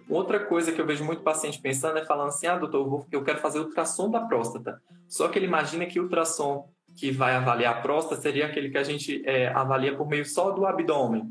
Outra 0.09 0.39
coisa 0.39 0.71
que 0.71 0.79
eu 0.79 0.85
vejo 0.85 1.03
muito 1.03 1.23
paciente 1.23 1.59
pensando 1.59 2.00
é 2.00 2.05
falando 2.05 2.29
assim: 2.29 2.47
ah, 2.47 2.57
doutor, 2.57 3.05
eu 3.12 3.21
quero 3.21 3.39
fazer 3.39 3.59
ultrassom 3.59 4.09
da 4.09 4.21
próstata. 4.21 4.81
Só 5.09 5.27
que 5.27 5.38
ele 5.38 5.45
imagina 5.45 5.85
que 5.85 6.00
o 6.00 6.03
ultrassom 6.03 6.69
que 6.95 7.12
vai 7.12 7.35
avaliar 7.35 7.75
a 7.75 7.81
próstata 7.81 8.21
seria 8.21 8.45
aquele 8.45 8.69
que 8.69 8.77
a 8.77 8.83
gente 8.83 9.21
é, 9.25 9.50
avalia 9.50 9.95
por 9.95 10.07
meio 10.07 10.25
só 10.25 10.51
do 10.51 10.65
abdômen 10.65 11.29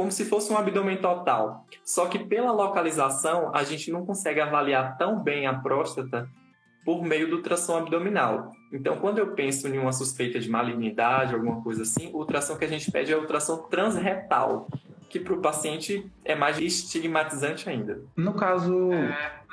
como 0.00 0.10
se 0.10 0.24
fosse 0.24 0.50
um 0.50 0.56
abdômen 0.56 0.96
total. 0.96 1.66
Só 1.84 2.06
que 2.06 2.18
pela 2.18 2.52
localização, 2.52 3.54
a 3.54 3.62
gente 3.62 3.92
não 3.92 4.06
consegue 4.06 4.40
avaliar 4.40 4.96
tão 4.96 5.22
bem 5.22 5.46
a 5.46 5.52
próstata 5.52 6.26
por 6.86 7.02
meio 7.02 7.28
do 7.28 7.36
ultrassom 7.36 7.76
abdominal. 7.76 8.50
Então, 8.72 8.96
quando 8.96 9.18
eu 9.18 9.34
penso 9.34 9.68
em 9.68 9.76
uma 9.76 9.92
suspeita 9.92 10.40
de 10.40 10.48
malignidade, 10.48 11.34
alguma 11.34 11.62
coisa 11.62 11.82
assim, 11.82 12.10
o 12.14 12.16
ultrassom 12.16 12.56
que 12.56 12.64
a 12.64 12.68
gente 12.68 12.90
pede 12.90 13.12
é 13.12 13.16
o 13.16 13.20
ultrassom 13.20 13.58
transretal, 13.68 14.68
que 15.10 15.18
para 15.18 15.34
o 15.34 15.42
paciente 15.42 16.08
é 16.24 16.36
mais 16.36 16.58
estigmatizante 16.58 17.68
ainda. 17.68 18.00
No 18.16 18.32
caso, 18.32 18.90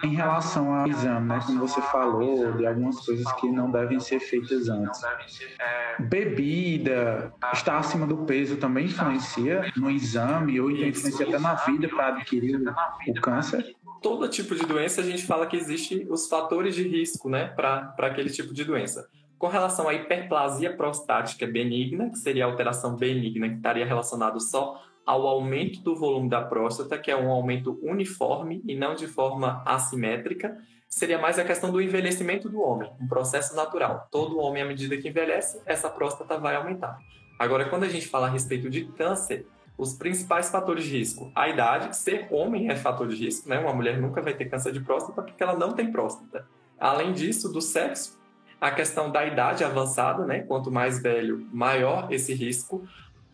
em 0.04 0.14
relação 0.14 0.72
ao 0.72 0.88
exame, 0.88 1.28
né, 1.28 1.40
como 1.44 1.68
você 1.68 1.82
falou, 1.82 2.54
de 2.54 2.66
algumas 2.66 3.04
coisas 3.04 3.30
que 3.34 3.50
não 3.50 3.72
devem 3.72 4.00
ser 4.00 4.20
feitas 4.20 4.70
antes. 4.70 5.02
Bebida, 6.00 7.34
estar 7.52 7.80
acima 7.80 8.06
do 8.06 8.18
peso 8.18 8.58
também 8.58 8.86
influencia 8.86 9.74
no 9.76 9.90
exame 9.90 10.62
ou 10.62 10.70
influencia 10.70 11.28
até 11.28 11.40
na 11.40 11.56
vida 11.56 11.90
para 11.90 12.10
adquirir 12.10 12.62
o 13.08 13.22
câncer? 13.22 13.76
Todo 14.00 14.30
tipo 14.30 14.54
de 14.54 14.64
doença 14.64 15.02
a 15.02 15.04
gente 15.04 15.26
fala 15.26 15.48
que 15.48 15.58
existe 15.58 16.06
os 16.08 16.30
fatores 16.30 16.76
de 16.76 16.88
risco, 16.88 17.30
né, 17.30 17.48
para 17.48 17.96
aquele 17.98 18.30
tipo 18.30 18.54
de 18.54 18.64
doença. 18.64 19.10
Com 19.40 19.48
relação 19.48 19.90
à 19.90 19.94
hiperplasia 19.94 20.76
prostática 20.76 21.48
benigna, 21.48 22.10
que 22.12 22.18
seria 22.18 22.46
a 22.46 22.48
alteração 22.48 22.96
benigna 22.96 23.50
que 23.50 23.56
estaria 23.56 23.86
relacionado 23.86 24.40
só 24.40 24.84
ao 25.08 25.26
aumento 25.26 25.80
do 25.80 25.96
volume 25.96 26.30
da 26.30 26.42
próstata, 26.42 26.98
que 26.98 27.10
é 27.10 27.16
um 27.16 27.32
aumento 27.32 27.80
uniforme 27.82 28.62
e 28.68 28.76
não 28.76 28.94
de 28.94 29.08
forma 29.08 29.64
assimétrica, 29.66 30.58
seria 30.90 31.18
mais 31.18 31.40
a 31.40 31.46
questão 31.46 31.72
do 31.72 31.82
envelhecimento 31.82 32.50
do 32.50 32.60
homem, 32.60 32.92
um 33.00 33.08
processo 33.08 33.56
natural. 33.56 34.10
Todo 34.12 34.38
homem, 34.38 34.62
à 34.62 34.66
medida 34.66 34.98
que 34.98 35.08
envelhece, 35.08 35.62
essa 35.66 35.90
próstata 35.90 36.38
vai 36.38 36.56
aumentar. 36.56 37.00
Agora, 37.40 37.70
quando 37.70 37.84
a 37.84 37.90
gente 37.90 38.08
fala 38.08 38.28
a 38.28 38.30
respeito 38.30 38.70
de 38.70 38.84
câncer, 38.84 39.48
os 39.78 39.94
principais 39.94 40.50
fatores 40.50 40.84
de 40.84 40.98
risco, 40.98 41.32
a 41.34 41.48
idade, 41.48 41.96
ser 41.96 42.28
homem 42.30 42.70
é 42.70 42.76
fator 42.76 43.08
de 43.08 43.16
risco, 43.16 43.48
né? 43.48 43.60
Uma 43.60 43.74
mulher 43.74 44.02
nunca 44.02 44.22
vai 44.22 44.34
ter 44.34 44.46
câncer 44.46 44.74
de 44.74 44.82
próstata 44.82 45.22
porque 45.22 45.42
ela 45.42 45.56
não 45.56 45.72
tem 45.72 45.90
próstata. 45.90 46.46
Além 46.78 47.14
disso, 47.14 47.48
do 47.48 47.62
sexo, 47.62 48.20
a 48.60 48.72
questão 48.72 49.12
da 49.12 49.26
idade 49.26 49.64
avançada, 49.64 50.26
né? 50.26 50.40
Quanto 50.40 50.72
mais 50.72 51.02
velho, 51.02 51.48
maior 51.54 52.12
esse 52.12 52.34
risco. 52.34 52.86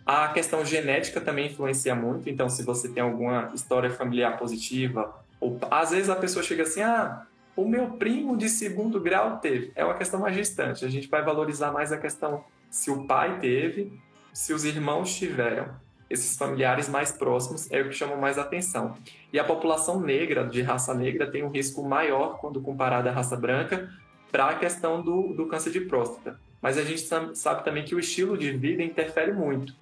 A 0.05 0.27
questão 0.27 0.65
genética 0.65 1.21
também 1.21 1.47
influencia 1.47 1.95
muito. 1.95 2.29
Então, 2.29 2.49
se 2.49 2.63
você 2.63 2.89
tem 2.89 3.01
alguma 3.01 3.51
história 3.53 3.89
familiar 3.89 4.37
positiva, 4.37 5.13
ou 5.39 5.57
às 5.71 5.91
vezes 5.91 6.09
a 6.09 6.15
pessoa 6.15 6.43
chega 6.43 6.63
assim, 6.63 6.81
ah, 6.81 7.25
o 7.55 7.65
meu 7.65 7.91
primo 7.91 8.35
de 8.35 8.49
segundo 8.49 8.99
grau 8.99 9.37
teve. 9.37 9.71
É 9.75 9.85
uma 9.85 9.93
questão 9.93 10.19
mais 10.19 10.35
distante. 10.35 10.83
A 10.83 10.89
gente 10.89 11.07
vai 11.07 11.23
valorizar 11.23 11.71
mais 11.71 11.91
a 11.91 11.97
questão 11.97 12.43
se 12.69 12.91
o 12.91 13.05
pai 13.05 13.39
teve, 13.39 13.97
se 14.33 14.53
os 14.53 14.65
irmãos 14.65 15.15
tiveram. 15.15 15.81
Esses 16.09 16.37
familiares 16.37 16.89
mais 16.89 17.11
próximos 17.11 17.71
é 17.71 17.81
o 17.81 17.87
que 17.87 17.95
chamam 17.95 18.17
mais 18.17 18.37
atenção. 18.37 18.95
E 19.31 19.39
a 19.39 19.43
população 19.43 20.01
negra, 20.01 20.45
de 20.45 20.61
raça 20.61 20.93
negra, 20.93 21.31
tem 21.31 21.43
um 21.43 21.49
risco 21.49 21.81
maior 21.81 22.39
quando 22.39 22.61
comparada 22.61 23.09
à 23.09 23.13
raça 23.13 23.37
branca 23.37 23.89
para 24.31 24.49
a 24.49 24.55
questão 24.55 25.01
do, 25.01 25.33
do 25.33 25.47
câncer 25.47 25.71
de 25.71 25.81
próstata. 25.81 26.37
Mas 26.61 26.77
a 26.77 26.83
gente 26.83 27.01
sabe 27.35 27.63
também 27.63 27.83
que 27.83 27.95
o 27.95 27.99
estilo 27.99 28.37
de 28.37 28.51
vida 28.51 28.83
interfere 28.83 29.31
muito 29.31 29.73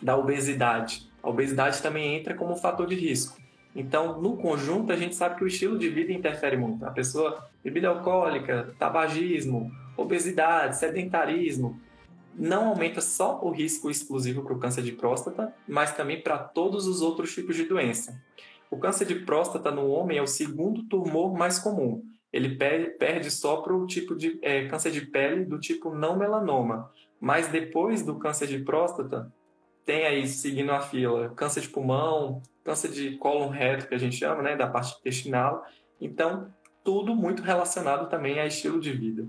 da 0.00 0.16
obesidade. 0.16 1.08
A 1.22 1.28
obesidade 1.28 1.82
também 1.82 2.16
entra 2.16 2.34
como 2.34 2.56
fator 2.56 2.86
de 2.86 2.94
risco. 2.94 3.38
Então, 3.74 4.20
no 4.20 4.36
conjunto, 4.36 4.92
a 4.92 4.96
gente 4.96 5.14
sabe 5.14 5.36
que 5.36 5.44
o 5.44 5.46
estilo 5.46 5.78
de 5.78 5.88
vida 5.88 6.12
interfere 6.12 6.56
muito. 6.56 6.84
A 6.86 6.90
pessoa, 6.90 7.46
bebida 7.62 7.88
alcoólica, 7.88 8.74
tabagismo, 8.78 9.70
obesidade, 9.96 10.78
sedentarismo, 10.78 11.78
não 12.34 12.68
aumenta 12.68 13.00
só 13.00 13.40
o 13.42 13.50
risco 13.50 13.90
exclusivo 13.90 14.42
para 14.42 14.54
o 14.54 14.58
câncer 14.58 14.82
de 14.82 14.92
próstata, 14.92 15.54
mas 15.68 15.94
também 15.94 16.22
para 16.22 16.38
todos 16.38 16.86
os 16.86 17.02
outros 17.02 17.34
tipos 17.34 17.56
de 17.56 17.64
doença. 17.64 18.18
O 18.70 18.78
câncer 18.78 19.06
de 19.06 19.14
próstata 19.16 19.70
no 19.70 19.88
homem 19.88 20.18
é 20.18 20.22
o 20.22 20.26
segundo 20.26 20.82
tumor 20.84 21.36
mais 21.36 21.58
comum. 21.58 22.02
Ele 22.32 22.56
perde 22.56 23.30
só 23.30 23.58
para 23.58 23.74
o 23.74 23.86
tipo 23.86 24.14
de 24.14 24.38
é, 24.42 24.66
câncer 24.66 24.90
de 24.90 25.02
pele 25.02 25.44
do 25.44 25.58
tipo 25.58 25.94
não 25.94 26.18
melanoma. 26.18 26.90
Mas 27.20 27.48
depois 27.48 28.02
do 28.02 28.18
câncer 28.18 28.46
de 28.46 28.58
próstata, 28.58 29.32
tem 29.86 30.04
aí, 30.04 30.26
seguindo 30.26 30.72
a 30.72 30.80
fila, 30.80 31.30
câncer 31.36 31.60
de 31.60 31.68
pulmão, 31.68 32.42
câncer 32.64 32.90
de 32.90 33.16
cólon 33.16 33.48
reto, 33.48 33.86
que 33.86 33.94
a 33.94 33.98
gente 33.98 34.16
chama, 34.16 34.42
né, 34.42 34.56
da 34.56 34.66
parte 34.66 34.98
intestinal. 34.98 35.64
Então, 36.00 36.52
tudo 36.84 37.14
muito 37.14 37.40
relacionado 37.42 38.08
também 38.08 38.40
a 38.40 38.46
estilo 38.46 38.80
de 38.80 38.92
vida. 38.92 39.26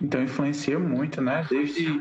Então 0.00 0.22
influencia 0.22 0.78
muito, 0.78 1.20
né? 1.20 1.46
Desde 1.50 2.00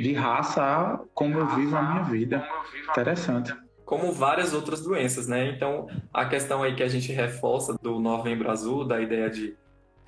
de 0.00 0.12
raça 0.14 0.62
a 0.62 1.00
como 1.12 1.38
eu 1.38 1.46
vivo 1.48 1.76
a 1.76 1.82
minha 1.82 2.02
vida. 2.04 2.48
Interessante. 2.88 3.54
Como 3.84 4.12
várias 4.12 4.54
outras 4.54 4.82
doenças, 4.82 5.26
né? 5.26 5.50
Então, 5.50 5.86
a 6.14 6.24
questão 6.24 6.62
aí 6.62 6.74
que 6.74 6.82
a 6.82 6.88
gente 6.88 7.12
reforça 7.12 7.76
do 7.76 8.00
Novembro 8.00 8.50
Azul, 8.50 8.86
da 8.86 9.00
ideia 9.00 9.28
de 9.28 9.54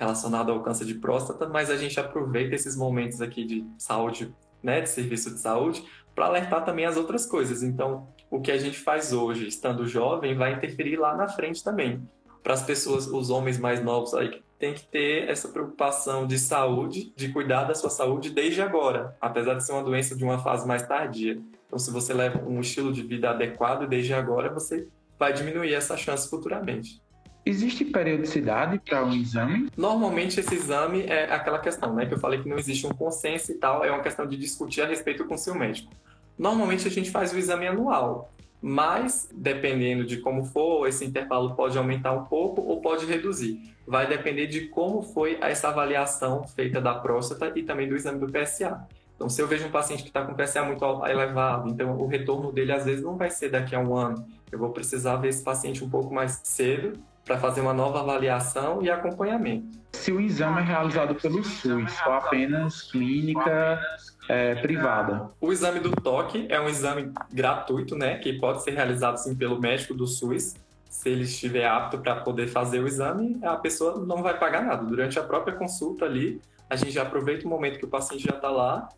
relacionado 0.03 0.51
ao 0.51 0.63
câncer 0.63 0.85
de 0.85 0.95
próstata, 0.95 1.49
mas 1.49 1.71
a 1.71 1.77
gente 1.77 1.99
aproveita 1.99 2.55
esses 2.55 2.77
momentos 2.77 3.23
aqui 3.23 3.45
de 3.45 3.65
saúde, 3.79 4.35
né, 4.63 4.81
de 4.81 4.89
serviço 4.89 5.31
de 5.31 5.39
saúde, 5.41 5.85
para 6.15 6.27
alertar 6.27 6.65
também 6.65 6.85
as 6.85 6.97
outras 6.97 7.25
coisas. 7.25 7.63
Então, 7.63 8.09
o 8.31 8.41
que 8.41 8.51
a 8.51 8.59
gente 8.59 8.79
faz 8.79 9.13
hoje, 9.13 9.47
estando 9.47 9.87
jovem, 9.87 10.37
vai 10.37 10.55
interferir 10.55 10.97
lá 10.97 11.17
na 11.17 11.29
frente 11.29 11.63
também. 11.63 12.03
Para 12.43 12.55
as 12.55 12.63
pessoas, 12.63 13.07
os 13.07 13.31
homens 13.31 13.59
mais 13.59 13.83
novos 13.83 14.13
aí, 14.15 14.43
tem 14.59 14.75
que 14.75 14.85
ter 14.87 15.29
essa 15.29 15.49
preocupação 15.49 16.27
de 16.27 16.39
saúde, 16.39 17.13
de 17.17 17.33
cuidar 17.33 17.65
da 17.65 17.75
sua 17.75 17.91
saúde 17.91 18.31
desde 18.31 18.61
agora, 18.61 19.17
apesar 19.21 19.55
de 19.55 19.65
ser 19.65 19.73
uma 19.73 19.83
doença 19.83 20.15
de 20.17 20.25
uma 20.25 20.39
fase 20.39 20.67
mais 20.67 20.87
tardia. 20.87 21.41
Então, 21.67 21.79
se 21.79 21.91
você 21.91 22.13
leva 22.13 22.43
um 22.45 22.61
estilo 22.61 22.93
de 22.93 23.03
vida 23.03 23.31
adequado 23.31 23.89
desde 23.89 24.13
agora, 24.15 24.53
você 24.53 24.87
vai 25.19 25.33
diminuir 25.33 25.75
essa 25.75 25.97
chance 25.97 26.29
futuramente. 26.29 27.01
Existe 27.45 27.85
periodicidade 27.85 28.79
para 28.79 29.05
um 29.05 29.13
exame? 29.13 29.69
Normalmente 29.77 30.39
esse 30.39 30.55
exame 30.55 31.03
é 31.03 31.25
aquela 31.25 31.59
questão, 31.59 31.93
né, 31.93 32.07
que 32.07 32.15
eu 32.15 32.19
falei 32.19 32.41
que 32.41 32.49
não 32.49 32.57
existe 32.57 32.87
um 32.87 32.91
consenso 32.91 33.51
e 33.51 33.57
tal, 33.57 33.85
é 33.85 33.91
uma 33.91 34.03
questão 34.03 34.25
de 34.27 34.37
discutir 34.37 34.81
a 34.81 34.87
respeito 34.87 35.25
com 35.25 35.35
o 35.35 35.39
seu 35.39 35.55
médico. 35.55 35.93
Normalmente 36.39 36.87
a 36.87 36.91
gente 36.91 37.11
faz 37.11 37.33
o 37.33 37.39
exame 37.39 37.67
anual, 37.67 38.33
mas 38.61 39.29
dependendo 39.35 40.05
de 40.05 40.19
como 40.19 40.45
for, 40.45 40.87
esse 40.87 41.05
intervalo 41.05 41.57
pode 41.57 41.77
aumentar 41.77 42.13
um 42.13 42.25
pouco 42.27 42.63
ou 42.63 42.81
pode 42.81 43.07
reduzir. 43.07 43.75
Vai 43.85 44.07
depender 44.07 44.47
de 44.47 44.69
como 44.69 45.03
foi 45.03 45.37
essa 45.41 45.69
avaliação 45.69 46.47
feita 46.47 46.81
da 46.81 46.95
próstata 46.95 47.53
e 47.57 47.65
também 47.65 47.89
do 47.89 47.97
exame 47.97 48.21
do 48.21 48.33
PSA. 48.33 48.87
Então, 49.17 49.29
se 49.29 49.43
eu 49.43 49.49
vejo 49.49 49.67
um 49.67 49.71
paciente 49.71 50.05
que 50.05 50.11
está 50.11 50.25
com 50.25 50.35
PSA 50.35 50.63
muito 50.63 50.85
elevado, 51.07 51.69
então 51.69 51.97
o 51.99 52.07
retorno 52.07 52.53
dele 52.53 52.73
às 52.73 52.85
vezes 52.85 53.03
não 53.03 53.17
vai 53.17 53.31
ser 53.31 53.51
daqui 53.51 53.75
a 53.75 53.81
um 53.81 53.97
ano. 53.97 54.25
Eu 54.51 54.61
vou 54.61 54.71
precisar 54.71 55.17
ver 55.17 55.29
esse 55.29 55.43
paciente 55.43 55.83
um 55.83 55.91
pouco 55.91 56.15
mais 56.15 56.41
cedo 56.45 56.99
para 57.25 57.39
fazer 57.39 57.61
uma 57.61 57.73
nova 57.73 58.01
avaliação 58.01 58.83
e 58.83 58.91
acompanhamento. 58.91 59.81
Se 59.93 60.11
o 60.11 60.21
exame 60.21 60.61
é 60.61 60.65
realizado 60.65 61.15
pelo 61.15 61.45
SUS 61.45 61.93
ou 62.07 62.13
apenas 62.13 62.83
clínica 62.91 63.81
é, 64.29 64.55
privada? 64.57 65.31
O 65.41 65.53
exame 65.53 65.81
do 65.81 65.91
toque 65.91 66.47
é 66.49 66.61
um 66.61 66.69
exame 66.69 67.13
gratuito, 67.33 67.97
né, 67.97 68.19
que 68.19 68.33
pode 68.35 68.63
ser 68.63 68.73
realizado 68.73 69.17
sim 69.19 69.35
pelo 69.35 69.61
médico 69.61 69.95
do 69.95 70.07
SUS. 70.07 70.55
Se 70.89 71.09
ele 71.09 71.25
estiver 71.25 71.67
apto 71.67 71.99
para 71.99 72.17
poder 72.17 72.49
fazer 72.49 72.81
o 72.81 72.87
exame, 72.87 73.39
a 73.43 73.57
pessoa 73.57 74.05
não 74.05 74.23
vai 74.23 74.39
pagar 74.39 74.63
nada. 74.63 74.85
Durante 74.85 75.19
a 75.19 75.23
própria 75.23 75.55
consulta 75.55 76.05
ali, 76.05 76.41
a 76.69 76.77
gente 76.77 76.93
já 76.93 77.03
aproveita 77.03 77.47
o 77.47 77.51
momento 77.51 77.79
que 77.79 77.85
o 77.85 77.89
paciente 77.89 78.25
já 78.25 78.35
está 78.35 78.51
lá 78.51 78.89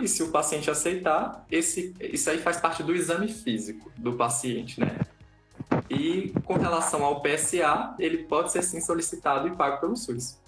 e 0.00 0.08
se 0.08 0.22
o 0.22 0.30
paciente 0.30 0.70
aceitar, 0.70 1.44
esse, 1.50 1.94
isso 2.00 2.28
aí 2.28 2.38
faz 2.38 2.56
parte 2.56 2.82
do 2.82 2.94
exame 2.94 3.28
físico 3.28 3.90
do 3.96 4.14
paciente, 4.14 4.80
né? 4.80 4.98
E 5.90 6.32
com 6.44 6.54
relação 6.54 7.04
ao 7.04 7.20
PSA, 7.20 7.94
ele 7.98 8.18
pode 8.24 8.52
ser 8.52 8.62
sim 8.62 8.80
solicitado 8.80 9.48
e 9.48 9.50
pago 9.52 9.80
pelo 9.80 9.96
SUS. 9.96 10.38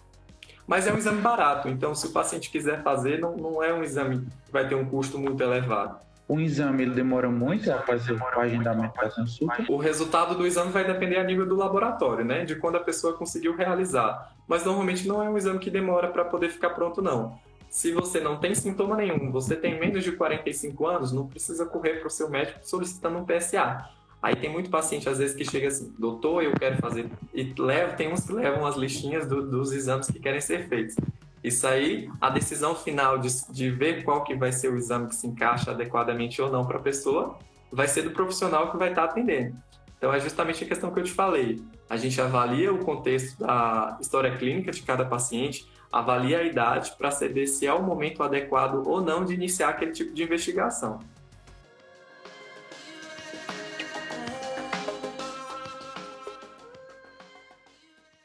Mas 0.67 0.87
é 0.87 0.93
um 0.93 0.99
exame 0.99 1.21
barato, 1.21 1.69
então 1.69 1.95
se 1.95 2.07
o 2.07 2.11
paciente 2.11 2.51
quiser 2.51 2.83
fazer, 2.83 3.21
não, 3.21 3.37
não 3.37 3.63
é 3.63 3.73
um 3.73 3.85
exame 3.85 4.27
que 4.45 4.53
vai 4.53 4.67
ter 4.67 4.75
um 4.75 4.85
custo 4.85 5.19
muito 5.19 5.41
elevado. 5.41 5.99
O 6.29 6.41
exame 6.41 6.83
ele 6.83 6.95
demora 6.95 7.31
muito 7.31 7.71
após 7.71 8.09
o 8.09 8.41
agendamento 8.41 8.95
da 8.97 9.09
consulta? 9.09 9.65
O 9.69 9.77
resultado 9.77 10.35
do 10.35 10.45
exame 10.45 10.73
vai 10.73 10.85
depender 10.85 11.19
a 11.19 11.23
nível 11.23 11.47
do 11.47 11.55
laboratório, 11.55 12.25
né? 12.25 12.45
De 12.45 12.57
quando 12.57 12.77
a 12.77 12.81
pessoa 12.81 13.13
conseguiu 13.13 13.55
realizar. 13.55 14.35
Mas 14.49 14.65
normalmente 14.65 15.07
não 15.07 15.23
é 15.23 15.31
um 15.31 15.39
exame 15.39 15.61
que 15.61 15.71
demora 15.71 16.09
para 16.09 16.25
poder 16.25 16.49
ficar 16.51 16.71
pronto, 16.71 17.01
não. 17.01 17.39
Se 17.71 17.93
você 17.93 18.19
não 18.19 18.39
tem 18.39 18.57
sintoma 18.57 18.97
nenhum, 18.97 19.31
você 19.31 19.55
tem 19.55 19.79
menos 19.79 20.03
de 20.03 20.13
45 20.13 20.87
anos, 20.87 21.13
não 21.13 21.29
precisa 21.29 21.65
correr 21.65 22.01
para 22.01 22.09
o 22.09 22.11
seu 22.11 22.29
médico 22.29 22.59
solicitando 22.63 23.19
um 23.19 23.25
PSA. 23.25 23.89
Aí 24.23 24.35
tem 24.35 24.51
muito 24.51 24.71
paciente, 24.71 25.09
às 25.09 25.19
vezes, 25.19 25.37
que 25.37 25.45
chega 25.45 25.69
assim, 25.69 25.95
doutor, 25.99 26.43
eu 26.43 26.53
quero 26.53 26.77
fazer. 26.79 27.09
E 27.33 27.55
leva, 27.59 27.95
tem 27.95 28.13
uns 28.13 28.25
que 28.25 28.33
levam 28.33 28.67
as 28.67 28.77
listinhas 28.77 29.27
do, 29.27 29.47
dos 29.49 29.73
exames 29.73 30.07
que 30.07 30.19
querem 30.19 30.41
ser 30.41 30.69
feitos. 30.69 30.97
Isso 31.45 31.67
aí, 31.67 32.11
a 32.21 32.29
decisão 32.31 32.75
final 32.75 33.19
de, 33.19 33.29
de 33.53 33.71
ver 33.71 34.03
qual 34.03 34.25
que 34.25 34.35
vai 34.35 34.51
ser 34.51 34.73
o 34.73 34.77
exame 34.77 35.09
que 35.09 35.15
se 35.15 35.27
encaixa 35.27 35.71
adequadamente 35.71 36.43
ou 36.43 36.51
não 36.51 36.65
para 36.65 36.79
a 36.79 36.83
pessoa, 36.83 37.39
vai 37.71 37.87
ser 37.87 38.03
do 38.03 38.11
profissional 38.11 38.71
que 38.71 38.77
vai 38.77 38.89
estar 38.89 39.07
tá 39.07 39.13
atendendo. 39.13 39.57
Então, 39.97 40.13
é 40.13 40.19
justamente 40.19 40.65
a 40.65 40.67
questão 40.67 40.93
que 40.93 40.99
eu 40.99 41.05
te 41.05 41.13
falei. 41.13 41.63
A 41.89 41.97
gente 41.97 42.21
avalia 42.21 42.73
o 42.73 42.79
contexto 42.79 43.39
da 43.39 43.97
história 44.01 44.37
clínica 44.37 44.73
de 44.73 44.83
cada 44.83 45.05
paciente, 45.05 45.69
avalia 45.93 46.41
a 46.41 46.43
idade 46.43 46.93
para 46.99 47.11
saber 47.11 47.47
se 47.47 47.67
é 47.67 47.73
o 47.73 47.83
momento 47.83 48.23
adequado 48.23 48.83
ou 48.87 49.01
não 49.01 49.25
de 49.25 49.35
iniciar 49.35 49.69
aquele 49.69 49.93
tipo 49.93 50.13
de 50.13 50.23
investigação. 50.23 50.99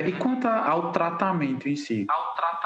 E 0.07 0.13
quanto 0.13 0.47
ao 0.47 0.91
tratamento 0.91 1.67
em 1.67 1.75
si? 1.75 2.07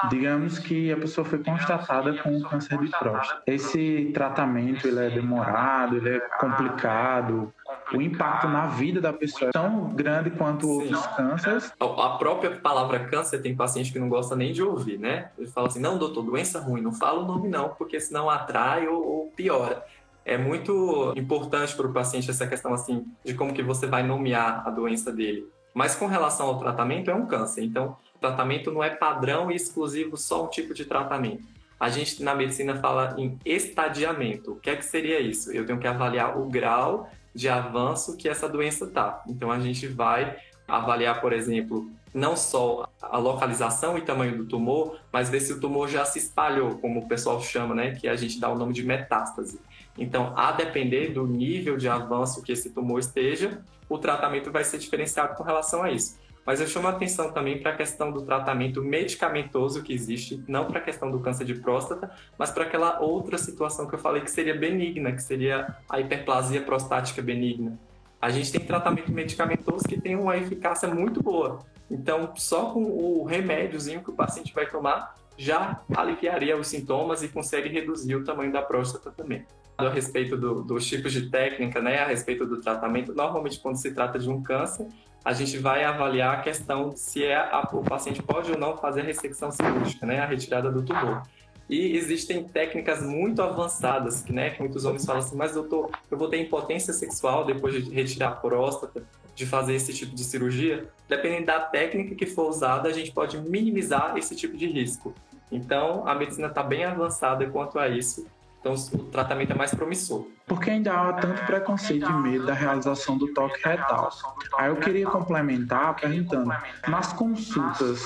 Digamos 0.08 0.58
que 0.58 0.92
a 0.92 0.96
pessoa 0.96 1.24
foi 1.24 1.42
constatada 1.42 2.14
com 2.18 2.40
câncer 2.42 2.78
de 2.78 2.88
próstata. 2.90 3.42
Esse 3.46 4.10
tratamento 4.12 4.86
ele 4.86 5.04
é 5.04 5.10
demorado, 5.10 5.96
ele 5.96 6.16
é 6.16 6.20
complicado. 6.38 7.52
O 7.92 8.00
impacto 8.00 8.48
na 8.48 8.66
vida 8.66 9.00
da 9.00 9.12
pessoa 9.12 9.48
é 9.48 9.52
tão 9.52 9.88
grande 9.94 10.30
quanto 10.30 10.68
outros 10.68 11.06
cânceres. 11.08 11.72
A 11.80 12.08
própria 12.18 12.50
palavra 12.50 13.00
câncer 13.06 13.38
tem 13.38 13.54
paciente 13.54 13.92
que 13.92 13.98
não 13.98 14.08
gosta 14.08 14.34
nem 14.34 14.52
de 14.52 14.62
ouvir, 14.62 14.98
né? 14.98 15.30
Ele 15.38 15.46
fala 15.48 15.68
assim: 15.68 15.80
não, 15.80 15.98
doutor, 15.98 16.22
doença 16.22 16.60
ruim, 16.60 16.80
não 16.82 16.92
fala 16.92 17.20
o 17.20 17.26
nome 17.26 17.48
não, 17.48 17.70
porque 17.70 18.00
senão 18.00 18.28
atrai 18.28 18.86
ou, 18.88 19.06
ou 19.06 19.26
piora 19.30 19.84
é 20.26 20.36
muito 20.36 21.14
importante 21.16 21.74
para 21.76 21.86
o 21.86 21.92
paciente 21.92 22.28
essa 22.28 22.48
questão 22.48 22.74
assim 22.74 23.06
de 23.24 23.32
como 23.32 23.54
que 23.54 23.62
você 23.62 23.86
vai 23.86 24.02
nomear 24.02 24.66
a 24.66 24.70
doença 24.70 25.12
dele. 25.12 25.46
Mas 25.76 25.94
com 25.94 26.06
relação 26.06 26.46
ao 26.46 26.58
tratamento, 26.58 27.10
é 27.10 27.14
um 27.14 27.26
câncer. 27.26 27.62
Então, 27.62 27.98
o 28.14 28.18
tratamento 28.18 28.72
não 28.72 28.82
é 28.82 28.88
padrão 28.88 29.52
e 29.52 29.56
exclusivo 29.56 30.16
só 30.16 30.46
um 30.46 30.48
tipo 30.48 30.72
de 30.72 30.86
tratamento. 30.86 31.44
A 31.78 31.90
gente 31.90 32.22
na 32.22 32.34
medicina 32.34 32.76
fala 32.76 33.14
em 33.18 33.38
estadiamento. 33.44 34.52
O 34.52 34.56
que 34.56 34.70
é 34.70 34.76
que 34.76 34.86
seria 34.86 35.20
isso? 35.20 35.52
Eu 35.52 35.66
tenho 35.66 35.78
que 35.78 35.86
avaliar 35.86 36.40
o 36.40 36.46
grau 36.48 37.10
de 37.34 37.46
avanço 37.50 38.16
que 38.16 38.26
essa 38.26 38.48
doença 38.48 38.86
está. 38.86 39.22
Então, 39.28 39.50
a 39.50 39.60
gente 39.60 39.86
vai 39.86 40.38
avaliar, 40.66 41.20
por 41.20 41.34
exemplo, 41.34 41.86
não 42.14 42.34
só 42.34 42.88
a 43.02 43.18
localização 43.18 43.98
e 43.98 44.00
tamanho 44.00 44.34
do 44.34 44.46
tumor, 44.46 44.98
mas 45.12 45.28
ver 45.28 45.40
se 45.40 45.52
o 45.52 45.60
tumor 45.60 45.90
já 45.90 46.06
se 46.06 46.18
espalhou, 46.18 46.78
como 46.78 47.00
o 47.00 47.06
pessoal 47.06 47.38
chama, 47.42 47.74
né, 47.74 47.90
que 47.90 48.08
a 48.08 48.16
gente 48.16 48.40
dá 48.40 48.48
o 48.48 48.56
nome 48.56 48.72
de 48.72 48.82
metástase. 48.82 49.60
Então, 49.98 50.32
a 50.36 50.52
depender 50.52 51.08
do 51.08 51.26
nível 51.26 51.76
de 51.76 51.88
avanço 51.88 52.42
que 52.42 52.52
esse 52.52 52.70
tumor 52.70 52.98
esteja, 52.98 53.62
o 53.88 53.98
tratamento 53.98 54.50
vai 54.50 54.64
ser 54.64 54.78
diferenciado 54.78 55.34
com 55.34 55.42
relação 55.42 55.82
a 55.82 55.90
isso. 55.90 56.18
Mas 56.44 56.60
eu 56.60 56.66
chamo 56.68 56.86
a 56.86 56.90
atenção 56.90 57.32
também 57.32 57.58
para 57.58 57.72
a 57.72 57.76
questão 57.76 58.12
do 58.12 58.22
tratamento 58.22 58.80
medicamentoso 58.80 59.82
que 59.82 59.92
existe, 59.92 60.44
não 60.46 60.66
para 60.66 60.78
a 60.78 60.82
questão 60.82 61.10
do 61.10 61.18
câncer 61.18 61.44
de 61.44 61.56
próstata, 61.56 62.08
mas 62.38 62.52
para 62.52 62.62
aquela 62.62 63.00
outra 63.00 63.36
situação 63.36 63.88
que 63.88 63.96
eu 63.96 63.98
falei 63.98 64.22
que 64.22 64.30
seria 64.30 64.54
benigna, 64.54 65.10
que 65.10 65.22
seria 65.22 65.74
a 65.88 65.98
hiperplasia 65.98 66.60
prostática 66.62 67.20
benigna. 67.20 67.76
A 68.22 68.30
gente 68.30 68.52
tem 68.52 68.60
tratamento 68.60 69.10
medicamentoso 69.10 69.84
que 69.88 70.00
tem 70.00 70.14
uma 70.14 70.36
eficácia 70.36 70.88
muito 70.88 71.20
boa. 71.20 71.64
Então, 71.90 72.32
só 72.36 72.70
com 72.70 72.82
o 72.84 73.24
remédiozinho 73.24 74.02
que 74.02 74.10
o 74.10 74.14
paciente 74.14 74.54
vai 74.54 74.66
tomar, 74.66 75.14
já 75.36 75.80
aliviaria 75.96 76.56
os 76.56 76.68
sintomas 76.68 77.24
e 77.24 77.28
consegue 77.28 77.68
reduzir 77.68 78.14
o 78.14 78.24
tamanho 78.24 78.52
da 78.52 78.62
próstata 78.62 79.10
também. 79.10 79.44
A 79.78 79.88
respeito 79.90 80.36
do, 80.36 80.62
dos 80.62 80.86
tipos 80.86 81.12
de 81.12 81.28
técnica, 81.28 81.80
né, 81.80 81.98
a 81.98 82.06
respeito 82.06 82.46
do 82.46 82.60
tratamento, 82.60 83.12
normalmente 83.14 83.60
quando 83.60 83.76
se 83.76 83.92
trata 83.92 84.18
de 84.18 84.28
um 84.28 84.42
câncer, 84.42 84.86
a 85.24 85.32
gente 85.32 85.58
vai 85.58 85.84
avaliar 85.84 86.38
a 86.38 86.40
questão 86.40 86.94
se 86.96 87.24
é 87.24 87.36
a, 87.36 87.68
o 87.72 87.82
paciente 87.82 88.22
pode 88.22 88.52
ou 88.52 88.58
não 88.58 88.76
fazer 88.76 89.00
a 89.00 89.04
ressecção 89.04 89.50
cirúrgica, 89.50 90.06
né, 90.06 90.20
a 90.20 90.26
retirada 90.26 90.70
do 90.70 90.82
tumor. 90.82 91.22
E 91.68 91.96
existem 91.96 92.44
técnicas 92.44 93.02
muito 93.02 93.42
avançadas, 93.42 94.24
né, 94.26 94.50
que 94.50 94.60
muitos 94.60 94.84
homens 94.84 95.04
falam 95.04 95.20
assim, 95.20 95.36
mas 95.36 95.52
doutor, 95.52 95.90
eu 96.10 96.16
vou 96.16 96.28
ter 96.28 96.40
impotência 96.40 96.92
sexual 96.92 97.44
depois 97.44 97.74
de 97.74 97.90
retirar 97.92 98.28
a 98.28 98.32
próstata, 98.36 99.02
de 99.34 99.44
fazer 99.44 99.74
esse 99.74 99.92
tipo 99.92 100.14
de 100.14 100.24
cirurgia. 100.24 100.88
Dependendo 101.08 101.46
da 101.46 101.60
técnica 101.60 102.14
que 102.14 102.24
for 102.24 102.48
usada, 102.48 102.88
a 102.88 102.92
gente 102.92 103.12
pode 103.12 103.36
minimizar 103.38 104.16
esse 104.16 104.34
tipo 104.34 104.56
de 104.56 104.66
risco. 104.66 105.12
Então, 105.50 106.06
a 106.06 106.14
medicina 106.14 106.46
está 106.46 106.62
bem 106.62 106.84
avançada 106.84 107.46
quanto 107.50 107.78
a 107.78 107.88
isso 107.88 108.26
então, 108.60 108.74
o 108.74 109.04
tratamento 109.04 109.52
é 109.52 109.54
mais 109.54 109.72
promissor. 109.72 110.26
Porque 110.46 110.70
ainda 110.70 110.92
há 110.92 111.12
tanto 111.12 111.44
preconceito 111.44 112.08
e 112.08 112.12
medo 112.14 112.46
da 112.46 112.52
realização 112.52 113.16
do 113.16 113.32
toque 113.32 113.60
retal. 113.62 114.10
Aí 114.58 114.68
eu 114.68 114.76
queria 114.76 115.06
complementar 115.06 115.94
perguntando: 115.94 116.52
nas 116.88 117.12
consultas, 117.12 118.04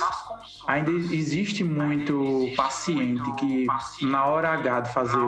ainda 0.66 0.90
existe 0.90 1.64
muito 1.64 2.50
paciente 2.56 3.32
que, 3.36 3.66
na 4.02 4.26
hora 4.26 4.50
H 4.50 4.80
de 4.80 4.92
fazer 4.92 5.18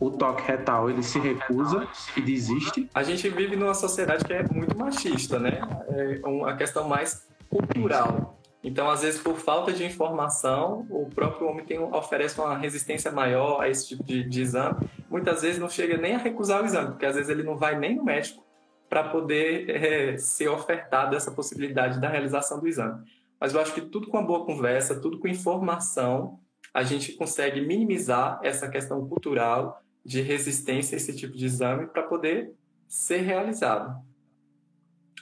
o, 0.00 0.10
toque 0.10 0.42
retal, 0.42 0.90
ele 0.90 1.02
se 1.02 1.18
recusa 1.18 1.88
e 2.16 2.20
desiste? 2.20 2.88
A 2.94 3.02
gente 3.02 3.28
vive 3.28 3.56
numa 3.56 3.74
sociedade 3.74 4.24
que 4.24 4.32
é 4.32 4.42
muito 4.50 4.76
machista, 4.76 5.38
né? 5.38 5.60
É 5.88 6.26
uma 6.26 6.54
questão 6.54 6.88
mais 6.88 7.26
cultural. 7.48 8.41
Então, 8.62 8.88
às 8.88 9.02
vezes, 9.02 9.20
por 9.20 9.36
falta 9.36 9.72
de 9.72 9.84
informação, 9.84 10.86
o 10.88 11.06
próprio 11.06 11.48
homem 11.48 11.64
tem, 11.64 11.78
oferece 11.80 12.40
uma 12.40 12.56
resistência 12.56 13.10
maior 13.10 13.60
a 13.60 13.68
esse 13.68 13.88
tipo 13.88 14.04
de, 14.04 14.22
de 14.22 14.40
exame. 14.40 14.88
Muitas 15.10 15.42
vezes 15.42 15.58
não 15.58 15.68
chega 15.68 15.96
nem 15.96 16.14
a 16.14 16.18
recusar 16.18 16.62
o 16.62 16.64
exame, 16.64 16.92
porque 16.92 17.06
às 17.06 17.16
vezes 17.16 17.28
ele 17.28 17.42
não 17.42 17.56
vai 17.56 17.76
nem 17.76 17.96
no 17.96 18.04
médico 18.04 18.44
para 18.88 19.08
poder 19.08 19.68
é, 19.68 20.16
ser 20.16 20.48
ofertado 20.48 21.16
essa 21.16 21.32
possibilidade 21.32 22.00
da 22.00 22.08
realização 22.08 22.60
do 22.60 22.68
exame. 22.68 23.04
Mas 23.40 23.52
eu 23.52 23.60
acho 23.60 23.74
que 23.74 23.80
tudo 23.80 24.06
com 24.06 24.18
uma 24.18 24.26
boa 24.26 24.46
conversa, 24.46 25.00
tudo 25.00 25.18
com 25.18 25.26
informação, 25.26 26.38
a 26.72 26.84
gente 26.84 27.12
consegue 27.14 27.60
minimizar 27.60 28.38
essa 28.44 28.68
questão 28.68 29.04
cultural 29.08 29.82
de 30.04 30.20
resistência 30.20 30.94
a 30.94 30.98
esse 30.98 31.16
tipo 31.16 31.36
de 31.36 31.46
exame 31.46 31.86
para 31.88 32.04
poder 32.04 32.52
ser 32.86 33.22
realizado. 33.22 34.00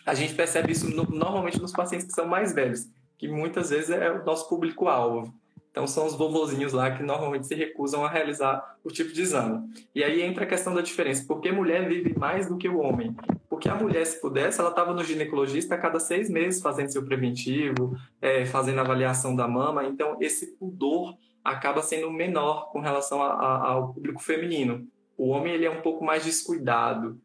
A 0.05 0.15
gente 0.15 0.35
percebe 0.35 0.73
isso 0.73 0.91
no, 0.91 1.05
normalmente 1.05 1.61
nos 1.61 1.73
pacientes 1.73 2.07
que 2.07 2.13
são 2.13 2.27
mais 2.27 2.53
velhos 2.53 2.89
que 3.21 3.29
muitas 3.29 3.69
vezes 3.69 3.91
é 3.91 4.11
o 4.11 4.25
nosso 4.25 4.49
público-alvo. 4.49 5.31
Então, 5.71 5.87
são 5.87 6.07
os 6.07 6.15
vovozinhos 6.15 6.73
lá 6.73 6.91
que 6.91 7.03
normalmente 7.03 7.47
se 7.47 7.55
recusam 7.55 8.03
a 8.03 8.09
realizar 8.09 8.79
o 8.83 8.89
tipo 8.89 9.13
de 9.13 9.21
exame. 9.21 9.71
E 9.95 10.03
aí 10.03 10.23
entra 10.23 10.45
a 10.45 10.47
questão 10.47 10.75
da 10.75 10.81
diferença. 10.81 11.27
Por 11.27 11.39
que 11.39 11.53
mulher 11.53 11.87
vive 11.87 12.19
mais 12.19 12.49
do 12.49 12.57
que 12.57 12.67
o 12.67 12.79
homem? 12.79 13.15
Porque 13.49 13.69
a 13.69 13.75
mulher, 13.75 14.07
se 14.07 14.19
pudesse, 14.23 14.59
ela 14.59 14.71
estava 14.71 14.95
no 14.95 15.05
ginecologista 15.05 15.75
a 15.75 15.79
cada 15.79 16.01
seis 16.01 16.31
meses 16.31 16.63
fazendo 16.63 16.91
seu 16.91 17.05
preventivo, 17.05 17.95
é, 18.23 18.47
fazendo 18.47 18.81
avaliação 18.81 19.37
da 19.37 19.47
mama. 19.47 19.85
Então, 19.85 20.17
esse 20.19 20.57
pudor 20.57 21.15
acaba 21.45 21.83
sendo 21.83 22.11
menor 22.11 22.73
com 22.73 22.81
relação 22.81 23.23
a, 23.23 23.33
a, 23.35 23.69
ao 23.73 23.93
público 23.93 24.23
feminino. 24.23 24.89
O 25.17 25.29
homem 25.29 25.53
ele 25.53 25.67
é 25.67 25.71
um 25.71 25.83
pouco 25.83 26.03
mais 26.03 26.25
descuidado, 26.25 27.21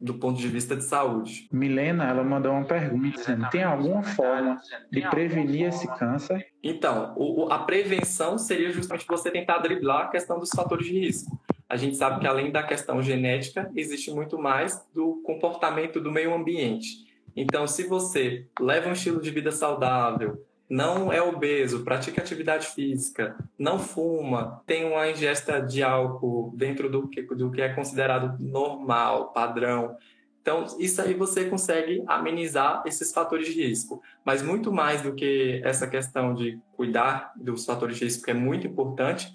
do 0.00 0.14
ponto 0.14 0.38
de 0.38 0.48
vista 0.48 0.76
de 0.76 0.84
saúde. 0.84 1.48
Milena, 1.50 2.04
ela 2.04 2.22
mandou 2.22 2.52
uma 2.52 2.64
pergunta 2.64 3.08
dizendo: 3.10 3.48
tem 3.50 3.62
alguma 3.62 4.02
forma 4.02 4.60
de 4.90 5.00
prevenir 5.08 5.68
esse 5.68 5.86
câncer? 5.96 6.46
Então, 6.62 7.14
o, 7.16 7.50
a 7.50 7.60
prevenção 7.60 8.38
seria 8.38 8.70
justamente 8.70 9.06
você 9.06 9.30
tentar 9.30 9.58
driblar 9.58 10.02
a 10.02 10.08
questão 10.08 10.38
dos 10.38 10.50
fatores 10.50 10.86
de 10.86 10.98
risco. 10.98 11.38
A 11.68 11.76
gente 11.76 11.96
sabe 11.96 12.20
que 12.20 12.26
além 12.26 12.52
da 12.52 12.62
questão 12.62 13.02
genética, 13.02 13.70
existe 13.74 14.10
muito 14.10 14.38
mais 14.38 14.86
do 14.94 15.22
comportamento 15.24 16.00
do 16.00 16.12
meio 16.12 16.34
ambiente. 16.34 17.04
Então, 17.34 17.66
se 17.66 17.84
você 17.84 18.46
leva 18.60 18.90
um 18.90 18.92
estilo 18.92 19.20
de 19.20 19.30
vida 19.30 19.50
saudável, 19.50 20.44
não 20.68 21.12
é 21.12 21.20
obeso, 21.22 21.84
pratica 21.84 22.20
atividade 22.20 22.68
física, 22.68 23.36
não 23.58 23.78
fuma, 23.78 24.62
tem 24.66 24.84
uma 24.84 25.08
ingesta 25.08 25.60
de 25.60 25.82
álcool 25.82 26.52
dentro 26.56 26.90
do 26.90 27.08
que, 27.08 27.22
do 27.22 27.50
que 27.50 27.60
é 27.60 27.68
considerado 27.72 28.36
normal, 28.40 29.32
padrão. 29.32 29.96
Então, 30.40 30.66
isso 30.78 31.00
aí 31.00 31.14
você 31.14 31.46
consegue 31.46 32.02
amenizar 32.06 32.82
esses 32.84 33.12
fatores 33.12 33.46
de 33.46 33.66
risco. 33.66 34.02
Mas 34.22 34.42
muito 34.42 34.70
mais 34.70 35.00
do 35.00 35.14
que 35.14 35.62
essa 35.64 35.86
questão 35.86 36.34
de 36.34 36.60
cuidar 36.76 37.32
dos 37.34 37.64
fatores 37.64 37.96
de 37.96 38.04
risco, 38.04 38.24
que 38.24 38.30
é 38.30 38.34
muito 38.34 38.66
importante, 38.66 39.32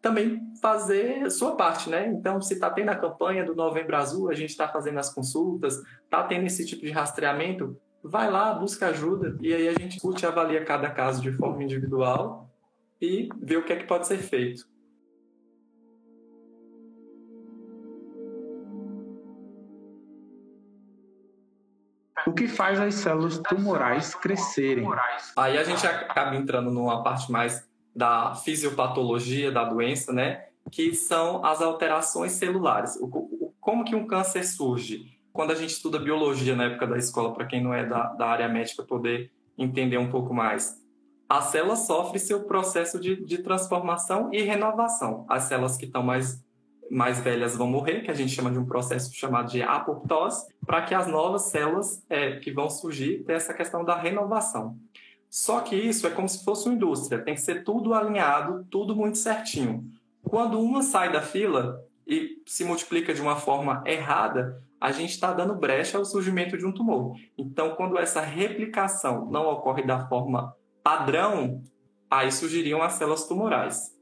também 0.00 0.40
fazer 0.62 1.24
a 1.24 1.30
sua 1.30 1.56
parte, 1.56 1.90
né? 1.90 2.06
Então, 2.08 2.40
se 2.40 2.54
está 2.54 2.70
tendo 2.70 2.88
a 2.90 2.96
campanha 2.96 3.44
do 3.44 3.54
Novembro 3.54 3.96
Azul, 3.96 4.30
a 4.30 4.34
gente 4.34 4.50
está 4.50 4.66
fazendo 4.68 4.98
as 4.98 5.12
consultas, 5.12 5.82
está 6.04 6.22
tendo 6.22 6.46
esse 6.46 6.64
tipo 6.64 6.86
de 6.86 6.90
rastreamento, 6.90 7.76
vai 8.08 8.30
lá, 8.30 8.54
busca 8.54 8.88
ajuda 8.88 9.36
e 9.40 9.52
aí 9.52 9.68
a 9.68 9.72
gente 9.72 9.94
discute 9.94 10.24
e 10.24 10.26
avalia 10.26 10.64
cada 10.64 10.90
caso 10.90 11.20
de 11.20 11.32
forma 11.32 11.62
individual 11.62 12.50
e 13.00 13.28
vê 13.40 13.56
o 13.56 13.64
que 13.64 13.72
é 13.72 13.76
que 13.76 13.86
pode 13.86 14.06
ser 14.06 14.18
feito. 14.18 14.66
O 22.26 22.32
que 22.32 22.48
faz 22.48 22.80
as 22.80 22.94
células 22.96 23.38
tumorais 23.38 24.14
crescerem? 24.14 24.88
Aí 25.36 25.56
a 25.56 25.62
gente 25.62 25.86
acaba 25.86 26.34
entrando 26.34 26.72
numa 26.72 27.02
parte 27.02 27.30
mais 27.30 27.68
da 27.94 28.34
fisiopatologia 28.34 29.52
da 29.52 29.62
doença, 29.64 30.12
né? 30.12 30.46
Que 30.70 30.92
são 30.94 31.44
as 31.44 31.62
alterações 31.62 32.32
celulares. 32.32 32.98
como 33.60 33.84
que 33.84 33.94
um 33.94 34.06
câncer 34.06 34.44
surge? 34.44 35.15
Quando 35.36 35.52
a 35.52 35.54
gente 35.54 35.70
estuda 35.70 35.98
biologia 35.98 36.56
na 36.56 36.64
época 36.64 36.86
da 36.86 36.96
escola, 36.96 37.32
para 37.32 37.44
quem 37.44 37.62
não 37.62 37.72
é 37.72 37.84
da, 37.84 38.14
da, 38.14 38.26
área 38.26 38.48
médica 38.48 38.82
poder 38.82 39.30
entender 39.56 39.98
um 39.98 40.10
pouco 40.10 40.34
mais, 40.34 40.82
a 41.28 41.42
célula 41.42 41.76
sofre 41.76 42.18
seu 42.18 42.44
processo 42.44 42.98
de, 42.98 43.16
de 43.24 43.38
transformação 43.38 44.30
e 44.32 44.40
renovação. 44.42 45.26
As 45.28 45.44
células 45.44 45.76
que 45.76 45.84
estão 45.84 46.02
mais, 46.02 46.42
mais 46.90 47.20
velhas 47.20 47.56
vão 47.56 47.68
morrer, 47.68 48.00
que 48.00 48.10
a 48.10 48.14
gente 48.14 48.32
chama 48.32 48.50
de 48.50 48.58
um 48.58 48.64
processo 48.64 49.14
chamado 49.14 49.50
de 49.50 49.62
apoptose, 49.62 50.46
para 50.64 50.82
que 50.82 50.94
as 50.94 51.06
novas 51.06 51.42
células 51.42 52.02
é, 52.08 52.36
que 52.36 52.50
vão 52.50 52.70
surgir 52.70 53.22
tenham 53.24 53.36
essa 53.36 53.54
questão 53.54 53.84
da 53.84 53.96
renovação. 53.96 54.76
Só 55.28 55.60
que 55.60 55.76
isso 55.76 56.06
é 56.06 56.10
como 56.10 56.28
se 56.28 56.42
fosse 56.44 56.66
uma 56.66 56.74
indústria, 56.74 57.22
tem 57.22 57.34
que 57.34 57.42
ser 57.42 57.62
tudo 57.62 57.92
alinhado, 57.92 58.66
tudo 58.70 58.96
muito 58.96 59.18
certinho. 59.18 59.84
Quando 60.22 60.58
uma 60.58 60.82
sai 60.82 61.12
da 61.12 61.20
fila 61.20 61.84
e 62.06 62.40
se 62.46 62.64
multiplica 62.64 63.12
de 63.12 63.20
uma 63.20 63.36
forma 63.36 63.82
errada, 63.84 64.62
a 64.80 64.92
gente 64.92 65.10
está 65.10 65.32
dando 65.32 65.54
brecha 65.54 65.98
ao 65.98 66.04
surgimento 66.04 66.56
de 66.56 66.66
um 66.66 66.72
tumor. 66.72 67.16
Então, 67.36 67.74
quando 67.74 67.98
essa 67.98 68.20
replicação 68.20 69.30
não 69.30 69.46
ocorre 69.46 69.82
da 69.82 70.06
forma 70.08 70.54
padrão, 70.82 71.62
aí 72.10 72.30
surgiriam 72.30 72.82
as 72.82 72.94
células 72.94 73.26
tumorais. 73.26 73.94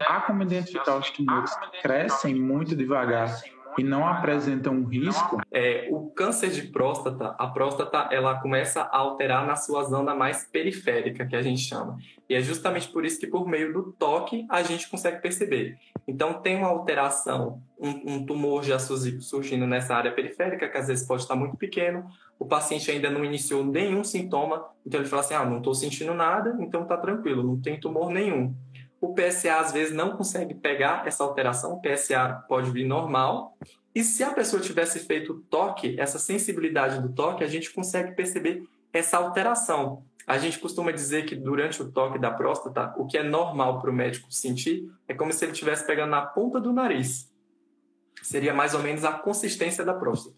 Há 0.00 0.20
como 0.22 0.42
identificar 0.42 0.96
os 0.96 1.10
tumores 1.10 1.54
que 1.56 1.82
crescem 1.82 2.34
muito 2.34 2.76
devagar 2.76 3.40
e 3.78 3.84
não 3.84 4.06
apresentam 4.06 4.74
um 4.74 4.84
risco? 4.84 5.40
É, 5.50 5.88
o 5.90 6.10
câncer 6.10 6.50
de 6.50 6.62
próstata, 6.62 7.34
a 7.38 7.46
próstata, 7.46 8.08
ela 8.10 8.40
começa 8.40 8.82
a 8.82 8.98
alterar 8.98 9.46
na 9.46 9.56
sua 9.56 9.84
zona 9.84 10.14
mais 10.14 10.44
periférica, 10.44 11.26
que 11.26 11.36
a 11.36 11.42
gente 11.42 11.60
chama. 11.60 11.98
E 12.28 12.34
é 12.34 12.40
justamente 12.40 12.88
por 12.88 13.04
isso 13.04 13.18
que 13.18 13.26
por 13.26 13.46
meio 13.46 13.72
do 13.72 13.92
toque 13.92 14.46
a 14.50 14.62
gente 14.62 14.88
consegue 14.90 15.22
perceber. 15.22 15.78
Então 16.06 16.34
tem 16.34 16.56
uma 16.56 16.68
alteração, 16.68 17.62
um, 17.78 18.14
um 18.14 18.26
tumor 18.26 18.62
já 18.62 18.78
surgindo 18.78 19.66
nessa 19.66 19.94
área 19.94 20.12
periférica, 20.12 20.68
que 20.68 20.76
às 20.76 20.88
vezes 20.88 21.06
pode 21.06 21.22
estar 21.22 21.36
muito 21.36 21.56
pequeno, 21.56 22.06
o 22.38 22.46
paciente 22.46 22.90
ainda 22.90 23.10
não 23.10 23.24
iniciou 23.24 23.64
nenhum 23.64 24.04
sintoma, 24.04 24.64
então 24.86 25.00
ele 25.00 25.08
fala 25.08 25.22
assim, 25.22 25.34
ah, 25.34 25.44
não 25.44 25.58
estou 25.58 25.74
sentindo 25.74 26.14
nada, 26.14 26.56
então 26.60 26.82
está 26.82 26.96
tranquilo, 26.96 27.42
não 27.42 27.60
tem 27.60 27.80
tumor 27.80 28.10
nenhum. 28.10 28.54
O 29.00 29.14
PSA 29.14 29.60
às 29.60 29.72
vezes 29.72 29.94
não 29.94 30.16
consegue 30.16 30.54
pegar 30.54 31.06
essa 31.06 31.22
alteração, 31.22 31.74
o 31.74 31.80
PSA 31.80 32.44
pode 32.48 32.70
vir 32.70 32.84
normal. 32.84 33.56
E 33.94 34.02
se 34.02 34.24
a 34.24 34.32
pessoa 34.32 34.60
tivesse 34.60 35.00
feito 35.00 35.44
toque, 35.48 35.98
essa 35.98 36.18
sensibilidade 36.18 37.00
do 37.00 37.12
toque, 37.12 37.44
a 37.44 37.46
gente 37.46 37.72
consegue 37.72 38.12
perceber 38.12 38.64
essa 38.92 39.18
alteração. 39.18 40.04
A 40.26 40.36
gente 40.36 40.58
costuma 40.58 40.90
dizer 40.90 41.24
que 41.24 41.34
durante 41.34 41.80
o 41.80 41.90
toque 41.90 42.18
da 42.18 42.30
próstata, 42.30 42.92
o 42.98 43.06
que 43.06 43.16
é 43.16 43.22
normal 43.22 43.80
para 43.80 43.90
o 43.90 43.94
médico 43.94 44.30
sentir 44.30 44.90
é 45.06 45.14
como 45.14 45.32
se 45.32 45.44
ele 45.44 45.52
estivesse 45.52 45.86
pegando 45.86 46.10
na 46.10 46.22
ponta 46.22 46.60
do 46.60 46.72
nariz. 46.72 47.32
Seria 48.22 48.52
mais 48.52 48.74
ou 48.74 48.82
menos 48.82 49.04
a 49.04 49.12
consistência 49.12 49.84
da 49.84 49.94
próstata. 49.94 50.36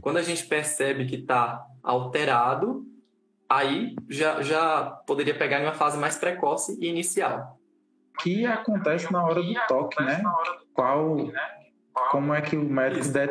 Quando 0.00 0.18
a 0.18 0.22
gente 0.22 0.46
percebe 0.46 1.06
que 1.06 1.16
está 1.16 1.66
alterado, 1.82 2.86
aí 3.48 3.96
já, 4.08 4.42
já 4.42 4.84
poderia 5.06 5.36
pegar 5.36 5.60
em 5.60 5.64
uma 5.64 5.74
fase 5.74 5.98
mais 5.98 6.16
precoce 6.16 6.78
e 6.80 6.86
inicial. 6.86 7.58
Que 8.22 8.46
acontece 8.46 9.12
na 9.12 9.24
hora 9.24 9.42
do 9.42 9.54
toque, 9.66 10.02
né? 10.02 10.22
Qual, 10.72 11.16
como 12.10 12.32
é 12.32 12.40
que 12.40 12.56
o 12.56 12.64
médico 12.64 13.06
de, 13.08 13.28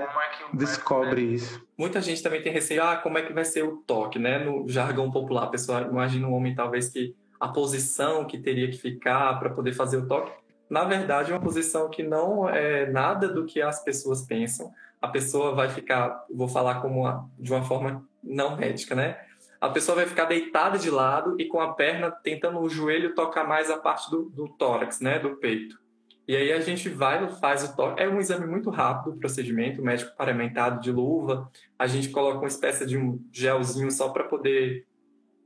descobre 0.54 1.22
isso? 1.22 1.66
Muita 1.78 2.02
gente 2.02 2.22
também 2.22 2.42
tem 2.42 2.52
receio, 2.52 2.84
ah, 2.84 2.98
como 2.98 3.18
é 3.18 3.22
que 3.22 3.34
vai 3.34 3.46
ser 3.46 3.64
o 3.64 3.78
toque, 3.78 4.20
né? 4.20 4.40
No 4.40 4.68
jargão 4.68 5.10
popular, 5.10 5.44
a 5.44 5.48
pessoa 5.48 5.82
imagina 5.82 6.28
um 6.28 6.34
homem 6.34 6.54
talvez 6.54 6.90
que 6.90 7.16
a 7.40 7.48
posição 7.48 8.26
que 8.26 8.38
teria 8.38 8.70
que 8.70 8.78
ficar 8.78 9.40
para 9.40 9.50
poder 9.50 9.74
fazer 9.74 9.98
o 9.98 10.08
toque. 10.08 10.32
Na 10.70 10.84
verdade, 10.84 11.32
é 11.32 11.36
uma 11.36 11.42
posição 11.42 11.90
que 11.90 12.04
não 12.04 12.48
é 12.48 12.86
nada 12.90 13.28
do 13.28 13.46
que 13.46 13.62
as 13.62 13.84
pessoas 13.84 14.22
pensam. 14.22 14.72
A 15.02 15.08
pessoa 15.08 15.56
vai 15.56 15.68
ficar, 15.68 16.24
vou 16.34 16.48
falar 16.48 16.82
como 16.82 17.02
uma, 17.02 17.28
de 17.40 17.52
uma 17.52 17.64
forma 17.64 18.06
não 18.24 18.56
médica, 18.56 18.94
né? 18.94 19.18
A 19.62 19.70
pessoa 19.70 19.96
vai 19.96 20.08
ficar 20.08 20.26
deitada 20.26 20.80
de 20.80 20.90
lado 20.90 21.36
e 21.40 21.46
com 21.46 21.62
a 21.62 21.74
perna 21.74 22.10
tentando 22.10 22.60
o 22.60 22.68
joelho 22.68 23.14
tocar 23.14 23.48
mais 23.48 23.70
a 23.70 23.78
parte 23.78 24.10
do, 24.10 24.24
do 24.24 24.50
tórax, 24.50 25.00
né, 25.00 25.20
do 25.20 25.38
peito. 25.38 25.80
E 26.28 26.36
aí 26.36 26.52
a 26.52 26.60
gente 26.60 26.90
vai, 26.90 27.30
faz 27.36 27.64
o 27.64 27.76
toque. 27.76 28.02
É 28.02 28.10
um 28.10 28.20
exame 28.20 28.48
muito 28.48 28.72
rápido 28.72 29.14
o 29.14 29.20
procedimento, 29.20 29.80
o 29.80 29.86
médico 29.86 30.16
paramentado 30.16 30.82
de 30.82 30.92
luva. 30.92 31.48
A 31.78 31.86
gente 31.86 32.10
coloca 32.10 32.40
uma 32.40 32.48
espécie 32.48 32.88
de 32.88 32.98
um 32.98 33.24
gelzinho 33.32 33.92
só 33.92 34.10
para 34.10 34.24
poder 34.24 34.88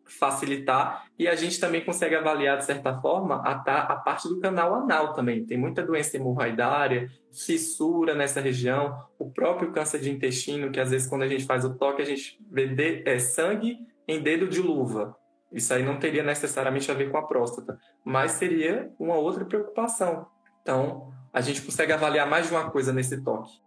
facilitar. 0.06 1.08
E 1.17 1.28
a 1.28 1.36
gente 1.36 1.60
também 1.60 1.84
consegue 1.84 2.15
avaliar, 2.15 2.58
de 2.58 2.65
certa 2.65 2.95
forma, 3.01 3.41
a, 3.43 3.51
a 3.54 3.95
parte 3.95 4.30
do 4.30 4.39
canal 4.39 4.75
anal 4.75 5.13
também. 5.13 5.45
Tem 5.45 5.58
muita 5.58 5.84
doença 5.84 6.15
hemorroidária, 6.15 7.10
fissura 7.34 8.13
nessa 8.13 8.39
região, 8.39 8.97
o 9.17 9.30
próprio 9.30 9.71
câncer 9.71 9.99
de 9.99 10.12
intestino, 10.12 10.71
que 10.71 10.80
às 10.80 10.91
vezes 10.91 11.08
quando 11.08 11.23
a 11.23 11.28
gente 11.28 11.45
faz 11.45 11.65
o 11.65 11.73
toque, 11.75 12.01
a 12.01 12.06
gente 12.06 12.39
vê 12.49 12.67
de, 12.67 13.01
é, 13.06 13.17
sangue 13.17 13.80
em 14.07 14.21
dedo 14.21 14.47
de 14.47 14.61
luva. 14.61 15.15
Isso 15.51 15.73
aí 15.73 15.83
não 15.83 15.97
teria 15.97 16.23
necessariamente 16.23 16.89
a 16.91 16.93
ver 16.93 17.11
com 17.11 17.17
a 17.17 17.25
próstata, 17.25 17.77
mas 18.03 18.33
seria 18.33 18.91
uma 18.99 19.15
outra 19.15 19.45
preocupação. 19.45 20.27
Então, 20.61 21.13
a 21.31 21.41
gente 21.41 21.61
consegue 21.61 21.93
avaliar 21.93 22.27
mais 22.27 22.47
de 22.47 22.53
uma 22.53 22.69
coisa 22.69 22.91
nesse 22.91 23.23
toque. 23.23 23.63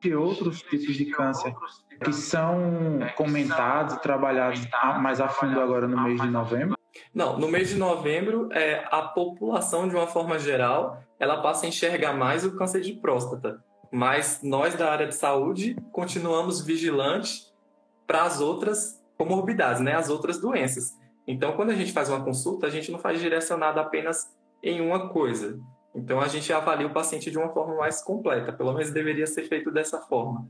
de 0.00 0.14
outros 0.14 0.62
tipos 0.62 0.94
de 0.94 1.06
câncer 1.06 1.52
que 2.04 2.12
são 2.12 3.00
comentados 3.16 3.94
e 3.94 4.00
trabalhados 4.00 4.60
mais 5.00 5.20
a 5.20 5.28
fundo 5.28 5.60
agora 5.60 5.88
no 5.88 6.00
mês 6.02 6.20
de 6.20 6.30
novembro? 6.30 6.77
Não, 7.14 7.38
no 7.38 7.48
mês 7.48 7.68
de 7.68 7.76
novembro, 7.76 8.48
é, 8.52 8.86
a 8.90 9.02
população, 9.02 9.88
de 9.88 9.94
uma 9.94 10.06
forma 10.06 10.38
geral, 10.38 11.02
ela 11.18 11.40
passa 11.42 11.66
a 11.66 11.68
enxergar 11.68 12.12
mais 12.12 12.44
o 12.44 12.56
câncer 12.56 12.80
de 12.80 12.94
próstata. 12.94 13.62
Mas 13.90 14.40
nós 14.42 14.74
da 14.74 14.90
área 14.90 15.06
de 15.06 15.14
saúde 15.14 15.76
continuamos 15.92 16.60
vigilantes 16.60 17.54
para 18.06 18.22
as 18.22 18.40
outras 18.40 19.02
comorbidades, 19.16 19.80
né? 19.80 19.94
as 19.94 20.10
outras 20.10 20.40
doenças. 20.40 20.94
Então, 21.26 21.52
quando 21.52 21.70
a 21.70 21.74
gente 21.74 21.92
faz 21.92 22.08
uma 22.08 22.24
consulta, 22.24 22.66
a 22.66 22.70
gente 22.70 22.90
não 22.90 22.98
faz 22.98 23.20
direcionado 23.20 23.80
apenas 23.80 24.34
em 24.62 24.80
uma 24.80 25.08
coisa. 25.08 25.58
Então, 25.94 26.20
a 26.20 26.28
gente 26.28 26.52
avalia 26.52 26.86
o 26.86 26.92
paciente 26.92 27.30
de 27.30 27.38
uma 27.38 27.48
forma 27.50 27.74
mais 27.76 28.02
completa, 28.02 28.52
pelo 28.52 28.72
menos 28.72 28.90
deveria 28.90 29.26
ser 29.26 29.44
feito 29.44 29.70
dessa 29.70 30.00
forma. 30.00 30.48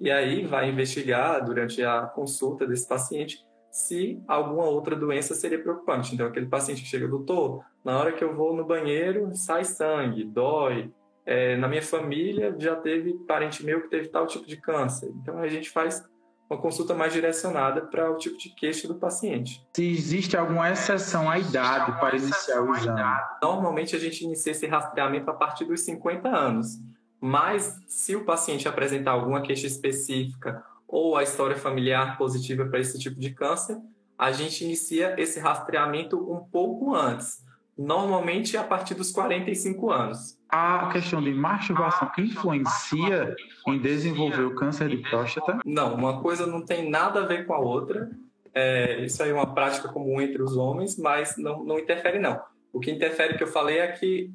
E 0.00 0.10
aí 0.10 0.46
vai 0.46 0.68
investigar 0.68 1.44
durante 1.44 1.82
a 1.82 2.02
consulta 2.02 2.66
desse 2.66 2.86
paciente 2.86 3.44
se 3.74 4.22
alguma 4.28 4.66
outra 4.66 4.94
doença 4.94 5.34
seria 5.34 5.60
preocupante. 5.60 6.14
Então, 6.14 6.28
aquele 6.28 6.46
paciente 6.46 6.80
que 6.80 6.86
chega, 6.86 7.08
doutor, 7.08 7.64
na 7.84 7.98
hora 7.98 8.12
que 8.12 8.22
eu 8.22 8.32
vou 8.32 8.54
no 8.54 8.64
banheiro, 8.64 9.34
sai 9.34 9.64
sangue, 9.64 10.22
dói. 10.22 10.92
É, 11.26 11.56
na 11.56 11.66
minha 11.66 11.82
família 11.82 12.54
já 12.56 12.76
teve 12.76 13.14
parente 13.26 13.66
meu 13.66 13.80
que 13.80 13.88
teve 13.88 14.10
tal 14.10 14.28
tipo 14.28 14.46
de 14.46 14.56
câncer. 14.58 15.12
Então, 15.20 15.38
a 15.38 15.48
gente 15.48 15.70
faz 15.70 16.08
uma 16.48 16.56
consulta 16.56 16.94
mais 16.94 17.12
direcionada 17.12 17.80
para 17.80 18.08
o 18.12 18.16
tipo 18.16 18.38
de 18.38 18.50
queixa 18.50 18.86
do 18.86 18.94
paciente. 18.94 19.66
Se 19.74 19.90
existe 19.90 20.36
alguma 20.36 20.70
exceção 20.70 21.28
à 21.28 21.36
idade 21.36 21.98
para 21.98 22.16
iniciar 22.16 22.62
o 22.62 22.76
exame? 22.76 23.02
Normalmente, 23.42 23.96
a 23.96 23.98
gente 23.98 24.24
inicia 24.24 24.52
esse 24.52 24.68
rastreamento 24.68 25.28
a 25.28 25.34
partir 25.34 25.64
dos 25.64 25.80
50 25.80 26.28
anos. 26.28 26.78
Mas, 27.20 27.76
se 27.88 28.14
o 28.14 28.24
paciente 28.24 28.68
apresentar 28.68 29.10
alguma 29.10 29.42
queixa 29.42 29.66
específica 29.66 30.62
ou 30.86 31.16
a 31.16 31.22
história 31.22 31.56
familiar 31.56 32.16
positiva 32.16 32.64
para 32.66 32.78
esse 32.78 32.98
tipo 32.98 33.18
de 33.18 33.30
câncer, 33.30 33.78
a 34.18 34.30
gente 34.32 34.64
inicia 34.64 35.14
esse 35.18 35.40
rastreamento 35.40 36.16
um 36.16 36.44
pouco 36.44 36.94
antes, 36.94 37.44
normalmente 37.76 38.56
a 38.56 38.62
partir 38.62 38.94
dos 38.94 39.10
45 39.10 39.90
anos. 39.90 40.38
A 40.48 40.88
questão 40.92 41.20
de 41.20 41.32
masturbação 41.32 42.10
influencia 42.18 43.34
em 43.66 43.78
desenvolver 43.78 44.42
o 44.42 44.54
câncer 44.54 44.88
de 44.88 44.98
próstata? 44.98 45.58
Não, 45.64 45.94
uma 45.94 46.22
coisa 46.22 46.46
não 46.46 46.64
tem 46.64 46.88
nada 46.88 47.24
a 47.24 47.26
ver 47.26 47.44
com 47.44 47.54
a 47.54 47.58
outra. 47.58 48.08
É, 48.54 49.04
isso 49.04 49.20
aí 49.20 49.30
é 49.30 49.34
uma 49.34 49.52
prática 49.52 49.88
comum 49.88 50.20
entre 50.20 50.40
os 50.40 50.56
homens, 50.56 50.96
mas 50.96 51.36
não, 51.36 51.64
não 51.64 51.78
interfere 51.78 52.20
não. 52.20 52.40
O 52.72 52.78
que 52.78 52.90
interfere 52.90 53.36
que 53.36 53.42
eu 53.42 53.48
falei 53.48 53.78
é 53.78 53.88
que 53.88 54.32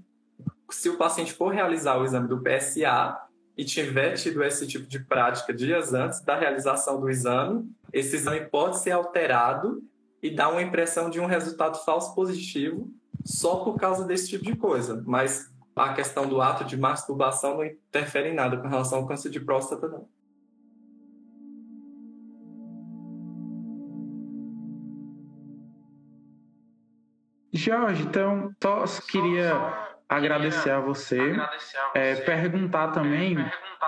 se 0.70 0.90
o 0.90 0.98
paciente 0.98 1.34
for 1.34 1.54
realizar 1.54 1.98
o 1.98 2.04
exame 2.04 2.28
do 2.28 2.42
PSA, 2.42 3.18
e 3.60 3.66
tiver 3.66 4.14
tido 4.14 4.42
esse 4.42 4.66
tipo 4.66 4.88
de 4.88 5.00
prática 5.00 5.54
dias 5.54 5.94
antes 5.94 6.22
da 6.22 6.34
realização 6.34 6.98
do 6.98 7.10
exame, 7.10 7.70
esse 7.92 8.16
exame 8.16 8.46
pode 8.46 8.80
ser 8.80 8.92
alterado 8.92 9.84
e 10.24 10.30
dar 10.30 10.48
uma 10.48 10.62
impressão 10.62 11.10
de 11.10 11.20
um 11.20 11.26
resultado 11.26 11.78
falso 11.84 12.16
positivo 12.16 12.90
só 13.26 13.58
por 13.58 13.78
causa 13.78 14.06
desse 14.06 14.30
tipo 14.30 14.46
de 14.46 14.56
coisa. 14.56 15.04
Mas 15.06 15.52
a 15.76 15.92
questão 15.92 16.26
do 16.26 16.40
ato 16.40 16.64
de 16.64 16.78
masturbação 16.78 17.58
não 17.58 17.66
interfere 17.66 18.30
em 18.30 18.34
nada 18.34 18.56
com 18.56 18.70
relação 18.70 19.00
ao 19.00 19.06
câncer 19.06 19.30
de 19.30 19.42
próstata, 19.42 19.90
não. 19.90 20.08
Jorge, 27.52 28.04
então, 28.04 28.56
só 28.64 28.86
queria 29.02 29.89
agradecer 30.10 30.72
a 30.72 30.80
você, 30.80 31.38
é, 31.94 32.16
perguntar 32.16 32.88
também, 32.88 33.38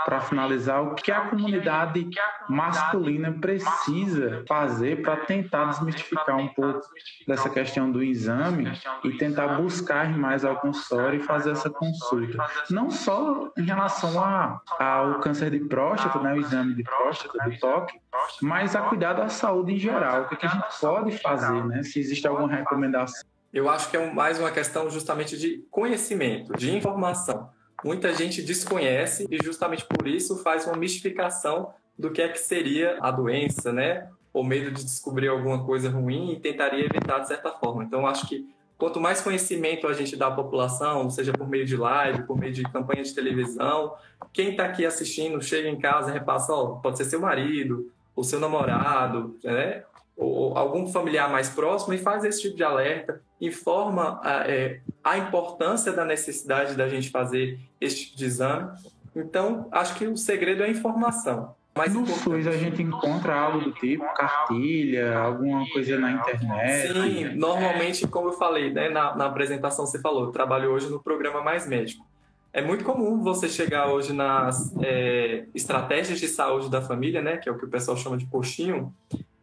para 0.05 0.21
finalizar, 0.21 0.81
o 0.81 0.93
que 0.93 1.11
a 1.11 1.21
comunidade 1.21 2.07
masculina 2.47 3.31
precisa 3.31 4.43
fazer 4.47 5.01
para 5.01 5.17
tentar 5.17 5.65
desmistificar 5.65 6.37
um 6.37 6.47
pouco 6.47 6.81
dessa 7.27 7.49
questão 7.49 7.91
do 7.91 8.03
exame 8.03 8.71
e 9.03 9.17
tentar 9.17 9.59
buscar 9.59 10.15
mais 10.17 10.45
ao 10.45 10.57
consultório 10.57 11.19
e 11.19 11.23
fazer 11.23 11.51
essa 11.51 11.69
consulta. 11.69 12.37
Não 12.69 12.91
só 12.91 13.51
em 13.57 13.63
relação 13.63 14.23
a, 14.23 14.61
ao 14.79 15.19
câncer 15.19 15.49
de 15.49 15.59
próstata, 15.59 16.19
né, 16.19 16.33
o 16.33 16.39
exame 16.39 16.75
de 16.75 16.83
próstata, 16.83 17.49
do 17.49 17.59
toque, 17.59 17.99
mas 18.41 18.75
a 18.75 18.81
cuidar 18.83 19.13
da 19.13 19.27
saúde 19.27 19.73
em 19.73 19.79
geral. 19.79 20.23
O 20.23 20.27
que, 20.27 20.35
é 20.35 20.37
que 20.37 20.45
a 20.45 20.49
gente 20.49 20.79
pode 20.79 21.17
fazer, 21.17 21.65
né? 21.65 21.83
Se 21.83 21.99
existe 21.99 22.27
alguma 22.27 22.47
recomendação 22.47 23.30
eu 23.53 23.69
acho 23.69 23.89
que 23.89 23.97
é 23.97 24.11
mais 24.11 24.39
uma 24.39 24.51
questão 24.51 24.89
justamente 24.89 25.37
de 25.37 25.65
conhecimento, 25.69 26.53
de 26.53 26.75
informação. 26.75 27.49
Muita 27.83 28.13
gente 28.13 28.41
desconhece 28.41 29.27
e 29.29 29.43
justamente 29.43 29.85
por 29.85 30.07
isso 30.07 30.37
faz 30.37 30.65
uma 30.65 30.77
mistificação 30.77 31.73
do 31.97 32.11
que 32.11 32.21
é 32.21 32.29
que 32.29 32.39
seria 32.39 32.97
a 33.01 33.11
doença, 33.11 33.73
né? 33.73 34.07
Ou 34.33 34.43
medo 34.43 34.71
de 34.71 34.83
descobrir 34.83 35.27
alguma 35.27 35.65
coisa 35.65 35.89
ruim 35.89 36.31
e 36.31 36.39
tentaria 36.39 36.85
evitar 36.85 37.19
de 37.19 37.27
certa 37.27 37.51
forma. 37.51 37.83
Então, 37.83 38.07
acho 38.07 38.27
que 38.27 38.47
quanto 38.77 38.99
mais 38.99 39.19
conhecimento 39.19 39.87
a 39.87 39.93
gente 39.93 40.15
dá 40.15 40.27
à 40.27 40.31
população, 40.31 41.09
seja 41.09 41.33
por 41.33 41.47
meio 41.47 41.65
de 41.65 41.75
live, 41.75 42.23
por 42.23 42.37
meio 42.37 42.53
de 42.53 42.63
campanha 42.63 43.03
de 43.03 43.13
televisão, 43.13 43.93
quem 44.31 44.51
está 44.51 44.65
aqui 44.65 44.85
assistindo 44.85 45.41
chega 45.41 45.67
em 45.67 45.77
casa 45.77 46.09
e 46.09 46.13
repassa, 46.13 46.53
ó, 46.53 46.75
pode 46.75 46.97
ser 46.97 47.05
seu 47.05 47.19
marido, 47.19 47.91
o 48.15 48.23
seu 48.23 48.39
namorado, 48.39 49.37
né? 49.43 49.83
Ou 50.21 50.57
algum 50.57 50.87
familiar 50.87 51.29
mais 51.31 51.49
próximo 51.49 51.93
e 51.93 51.97
faz 51.97 52.23
esse 52.23 52.41
tipo 52.41 52.55
de 52.55 52.63
alerta, 52.63 53.21
informa 53.39 54.21
a, 54.23 54.47
é, 54.47 54.79
a 55.03 55.17
importância 55.17 55.91
da 55.91 56.05
necessidade 56.05 56.75
da 56.75 56.87
gente 56.87 57.09
fazer 57.09 57.59
esse 57.79 58.05
tipo 58.05 58.17
de 58.17 58.25
exame. 58.25 58.71
Então, 59.15 59.67
acho 59.71 59.95
que 59.95 60.07
o 60.07 60.15
segredo 60.15 60.63
é 60.63 60.67
a 60.67 60.69
informação. 60.69 61.55
Mas 61.73 61.93
no 61.93 62.05
SUS 62.05 62.47
a 62.47 62.51
gente 62.51 62.81
encontra 62.81 63.33
algo 63.33 63.61
do 63.61 63.71
tipo 63.71 64.03
cartilha, 64.13 65.17
alguma 65.17 65.65
coisa 65.69 65.97
na 65.97 66.11
internet? 66.11 66.93
Sim, 66.93 67.35
normalmente, 67.35 68.05
como 68.07 68.27
eu 68.27 68.33
falei, 68.33 68.71
né, 68.71 68.89
na, 68.89 69.15
na 69.15 69.25
apresentação 69.25 69.85
você 69.85 69.99
falou, 69.99 70.25
eu 70.25 70.31
trabalho 70.31 70.69
hoje 70.69 70.89
no 70.89 71.01
programa 71.01 71.41
Mais 71.41 71.67
Médico. 71.67 72.05
É 72.53 72.61
muito 72.61 72.83
comum 72.83 73.23
você 73.23 73.47
chegar 73.47 73.87
hoje 73.87 74.11
nas 74.11 74.75
é, 74.83 75.45
estratégias 75.55 76.19
de 76.19 76.27
saúde 76.27 76.69
da 76.69 76.81
família, 76.81 77.21
né, 77.21 77.37
que 77.37 77.47
é 77.47 77.51
o 77.51 77.57
que 77.57 77.63
o 77.63 77.69
pessoal 77.69 77.95
chama 77.95 78.17
de 78.17 78.25
postinho, 78.25 78.93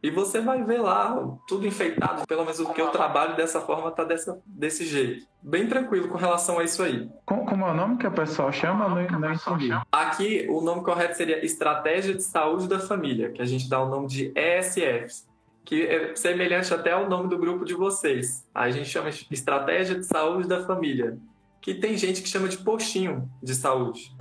e 0.02 0.10
você 0.10 0.40
vai 0.40 0.62
ver 0.62 0.80
lá 0.80 1.16
tudo 1.48 1.66
enfeitado, 1.66 2.26
pelo 2.26 2.42
menos 2.42 2.60
o 2.60 2.72
que 2.72 2.80
eu 2.80 2.90
trabalho 2.90 3.36
dessa 3.36 3.60
forma 3.60 3.90
tá 3.90 4.04
dessa, 4.04 4.40
desse 4.46 4.86
jeito. 4.86 5.26
Bem 5.42 5.66
tranquilo 5.66 6.08
com 6.08 6.16
relação 6.16 6.58
a 6.58 6.64
isso 6.64 6.82
aí. 6.82 7.08
Como, 7.26 7.44
como 7.44 7.64
é 7.64 7.70
o 7.70 7.74
nome 7.74 7.96
que 7.96 8.06
o 8.06 8.12
pessoal 8.12 8.52
chama? 8.52 8.88
Não, 8.88 9.18
não 9.18 9.32
entendi. 9.32 9.70
Aqui 9.90 10.46
o 10.48 10.60
nome 10.60 10.84
correto 10.84 11.16
seria 11.16 11.44
Estratégia 11.44 12.14
de 12.14 12.22
Saúde 12.22 12.68
da 12.68 12.78
Família, 12.78 13.30
que 13.30 13.42
a 13.42 13.44
gente 13.44 13.68
dá 13.68 13.82
o 13.82 13.88
nome 13.88 14.06
de 14.06 14.32
ESFs, 14.36 15.26
que 15.64 15.82
é 15.86 16.14
semelhante 16.14 16.72
até 16.72 16.92
ao 16.92 17.08
nome 17.08 17.28
do 17.28 17.36
grupo 17.36 17.64
de 17.64 17.74
vocês. 17.74 18.48
A 18.54 18.70
gente 18.70 18.88
chama 18.88 19.10
de 19.10 19.26
Estratégia 19.30 19.96
de 19.96 20.06
Saúde 20.06 20.46
da 20.46 20.64
Família, 20.64 21.18
que 21.60 21.74
tem 21.74 21.96
gente 21.96 22.22
que 22.22 22.28
chama 22.28 22.48
de 22.48 22.58
postinho 22.58 23.28
de 23.42 23.54
saúde. 23.54 24.14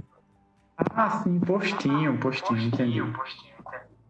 Ah, 0.77 1.21
sim, 1.23 1.39
postinho, 1.39 2.17
postinho, 2.19 2.61
entendi. 2.61 3.01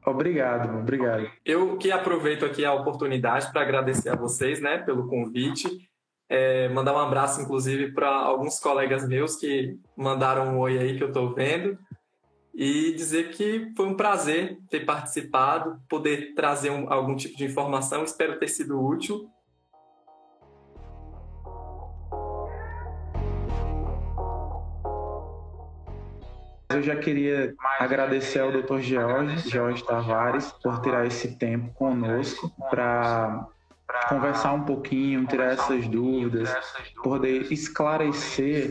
Obrigado, 0.08 0.80
obrigado. 0.80 1.30
Eu 1.46 1.78
que 1.78 1.92
aproveito 1.92 2.46
aqui 2.46 2.64
a 2.64 2.74
oportunidade 2.74 3.52
para 3.52 3.62
agradecer 3.62 4.08
a 4.08 4.16
vocês, 4.16 4.62
né, 4.62 4.78
pelo 4.78 5.10
convite. 5.10 5.70
É, 6.30 6.70
mandar 6.70 6.94
um 6.94 7.00
abraço, 7.00 7.42
inclusive, 7.42 7.92
para 7.92 8.10
alguns 8.10 8.58
colegas 8.58 9.06
meus 9.06 9.36
que 9.36 9.78
mandaram 9.98 10.56
um 10.56 10.60
oi 10.60 10.78
aí 10.78 10.98
que 10.98 11.04
eu 11.04 11.10
estou 11.10 11.34
vendo. 11.34 11.78
E 12.56 12.94
dizer 12.94 13.32
que 13.32 13.74
foi 13.76 13.86
um 13.86 13.98
prazer 13.98 14.58
ter 14.70 14.86
participado, 14.86 15.78
poder 15.90 16.34
trazer 16.34 16.70
um, 16.70 16.92
algum 16.92 17.16
tipo 17.16 17.36
de 17.36 17.44
informação. 17.44 18.06
Espero 18.06 18.40
ter 18.40 18.48
sido 18.48 18.82
útil 18.82 19.30
Eu 26.78 26.84
já 26.84 26.96
queria 26.96 27.56
agradecer 27.80 28.40
ao 28.40 28.52
Dr. 28.52 28.78
George, 28.82 29.50
George 29.50 29.84
Tavares, 29.84 30.52
por 30.62 30.80
tirar 30.82 31.08
esse 31.08 31.36
tempo 31.36 31.74
conosco 31.74 32.54
para 32.70 33.48
conversar 34.08 34.54
um 34.54 34.62
pouquinho, 34.62 35.26
tirar 35.26 35.54
essas 35.54 35.88
dúvidas, 35.88 36.56
poder 37.02 37.52
esclarecer 37.52 38.70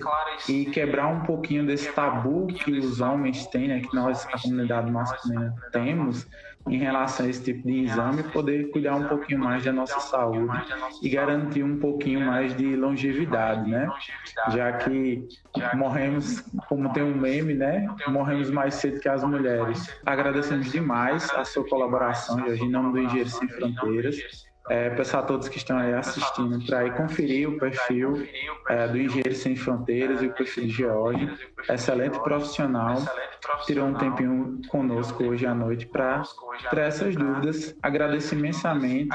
e 0.49 0.66
quebrar 0.66 1.09
um 1.09 1.23
pouquinho 1.25 1.66
desse 1.66 1.90
tabu 1.90 2.47
que 2.47 2.79
os 2.79 3.01
homens 3.01 3.45
têm, 3.49 3.66
né, 3.66 3.81
que 3.81 3.92
nós, 3.92 4.25
a 4.33 4.40
comunidade 4.40 4.88
masculina, 4.88 5.53
temos 5.73 6.29
em 6.68 6.79
relação 6.79 7.26
a 7.26 7.29
esse 7.29 7.42
tipo 7.42 7.66
de 7.66 7.85
exame, 7.85 8.22
poder 8.24 8.70
cuidar 8.70 8.96
um 8.96 9.07
pouquinho 9.07 9.40
mais 9.40 9.64
da 9.64 9.72
nossa 9.72 10.00
saúde 10.00 10.52
e 11.02 11.09
garantir 11.09 11.62
um 11.62 11.79
pouquinho 11.79 12.20
mais 12.20 12.57
de 12.57 12.74
longevidade, 12.74 13.70
né? 13.70 13.88
Já 14.48 14.72
que 14.72 15.26
morremos, 15.74 16.40
como 16.68 16.92
tem 16.92 17.02
um 17.02 17.16
meme, 17.16 17.55
né? 17.55 17.87
Morremos 18.09 18.50
mais 18.50 18.74
cedo 18.74 19.00
que 19.00 19.09
as 19.09 19.22
mulheres. 19.22 19.94
Agradecemos 20.05 20.70
demais 20.70 21.31
a 21.31 21.44
sua 21.44 21.66
colaboração, 21.68 22.38
Jorge, 22.40 22.64
em 22.64 22.70
nome 22.70 22.92
do 22.92 22.98
Engenheiro 22.98 23.31
Sem 23.31 23.48
Fronteiras 23.48 24.46
é, 24.68 24.90
peço 24.90 25.16
a 25.16 25.22
todos 25.22 25.48
que 25.48 25.59
estão 25.59 25.79
aí 25.79 25.94
assistindo 25.94 26.64
para 26.66 26.85
ir 26.87 26.94
conferir 26.94 27.48
o 27.48 27.59
perfil 27.59 28.26
é, 28.68 28.88
do 28.88 28.98
Engenheiro 28.98 29.35
Sem 29.35 29.55
Fronteiras 29.55 30.22
e 30.22 30.26
o 30.26 30.33
perfil 30.33 30.66
de 30.66 30.72
George. 30.72 31.31
Excelente 31.68 32.18
profissional. 32.20 32.96
Tirou 33.64 33.87
um 33.87 33.94
tempinho 33.94 34.61
conosco 34.68 35.24
hoje 35.24 35.46
à 35.46 35.55
noite 35.55 35.87
para 35.87 36.22
essas 36.79 37.14
dúvidas. 37.14 37.76
Agradeço 37.83 38.35
imensamente. 38.35 39.09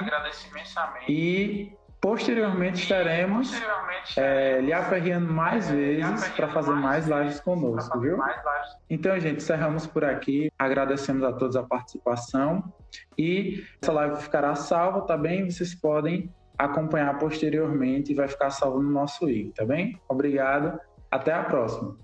E 1.10 1.74
Posteriormente 2.02 2.82
estaremos 2.82 3.54
é, 4.18 4.60
lhe 4.60 4.74
aferreando 4.74 5.32
mais 5.32 5.70
vezes 5.70 6.30
para 6.30 6.48
fazer 6.50 6.72
mais 6.72 7.08
lives 7.08 7.40
conosco, 7.40 8.00
viu? 8.00 8.18
Então, 8.90 9.20
gente, 9.20 9.38
encerramos 9.38 9.86
por 9.86 10.04
aqui. 10.04 10.52
Agradecemos 10.58 11.24
a 11.24 11.32
todos 11.32 11.56
a 11.56 11.62
participação 11.62 12.74
e 13.16 13.64
essa 13.80 13.92
live 13.92 14.16
ficará 14.20 14.56
salva, 14.56 15.02
tá 15.02 15.16
bem? 15.16 15.48
Vocês 15.48 15.76
podem 15.76 16.34
acompanhar 16.58 17.20
posteriormente 17.20 18.14
e 18.14 18.16
vai 18.16 18.28
ficar 18.28 18.50
salvo 18.50 18.82
no 18.82 18.90
nosso 18.90 19.30
i, 19.30 19.52
tá 19.52 19.64
bem? 19.64 20.02
Obrigado. 20.10 20.80
Até 21.12 21.32
a 21.32 21.44
próxima. 21.44 21.96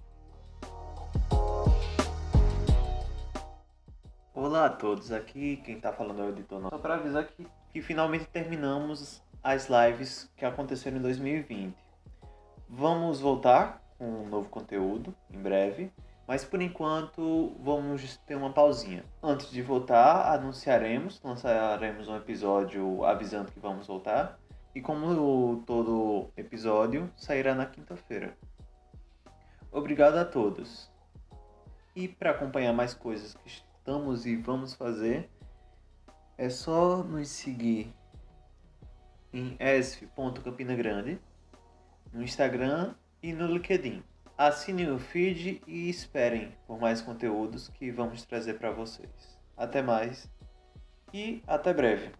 Olá 4.31 4.67
a 4.67 4.69
todos, 4.69 5.11
aqui 5.11 5.57
quem 5.65 5.77
está 5.77 5.91
falando 5.91 6.21
é 6.21 6.25
o 6.27 6.29
editor. 6.29 6.61
Só 6.69 6.77
para 6.77 6.93
avisar 6.93 7.25
que, 7.25 7.47
que 7.73 7.81
finalmente 7.81 8.27
terminamos 8.27 9.25
as 9.43 9.67
lives 9.69 10.29
que 10.35 10.45
aconteceram 10.45 10.97
em 10.97 11.01
2020. 11.01 11.75
Vamos 12.69 13.19
voltar 13.19 13.81
com 13.97 14.05
um 14.05 14.27
novo 14.27 14.49
conteúdo 14.49 15.15
em 15.31 15.39
breve, 15.39 15.91
mas 16.27 16.43
por 16.43 16.61
enquanto 16.61 17.55
vamos 17.59 18.17
ter 18.17 18.35
uma 18.35 18.51
pausinha. 18.51 19.03
Antes 19.23 19.49
de 19.49 19.61
voltar, 19.61 20.33
anunciaremos, 20.33 21.21
lançaremos 21.23 22.07
um 22.07 22.17
episódio 22.17 23.05
avisando 23.05 23.51
que 23.51 23.59
vamos 23.59 23.87
voltar. 23.87 24.37
E 24.75 24.81
como 24.81 25.63
todo 25.65 26.29
episódio, 26.37 27.11
sairá 27.15 27.55
na 27.55 27.65
quinta-feira. 27.65 28.37
Obrigado 29.71 30.17
a 30.17 30.25
todos. 30.25 30.91
E 31.95 32.07
para 32.07 32.31
acompanhar 32.31 32.73
mais 32.73 32.93
coisas 32.93 33.33
que 33.33 33.47
estamos 33.47 34.25
e 34.25 34.35
vamos 34.35 34.73
fazer, 34.75 35.31
é 36.37 36.49
só 36.49 36.97
nos 36.97 37.29
seguir 37.29 37.91
em 39.37 39.55
esf.campinagrande, 39.59 41.19
no 42.11 42.23
Instagram 42.23 42.95
e 43.21 43.31
no 43.31 43.45
LinkedIn. 43.45 44.03
Assinem 44.35 44.91
o 44.91 44.97
feed 44.97 45.61
e 45.67 45.89
esperem 45.89 46.51
por 46.65 46.79
mais 46.79 47.01
conteúdos 47.01 47.69
que 47.69 47.91
vamos 47.91 48.23
trazer 48.25 48.55
para 48.55 48.71
vocês. 48.71 49.37
Até 49.55 49.81
mais 49.81 50.29
e 51.13 51.41
até 51.47 51.73
breve. 51.73 52.11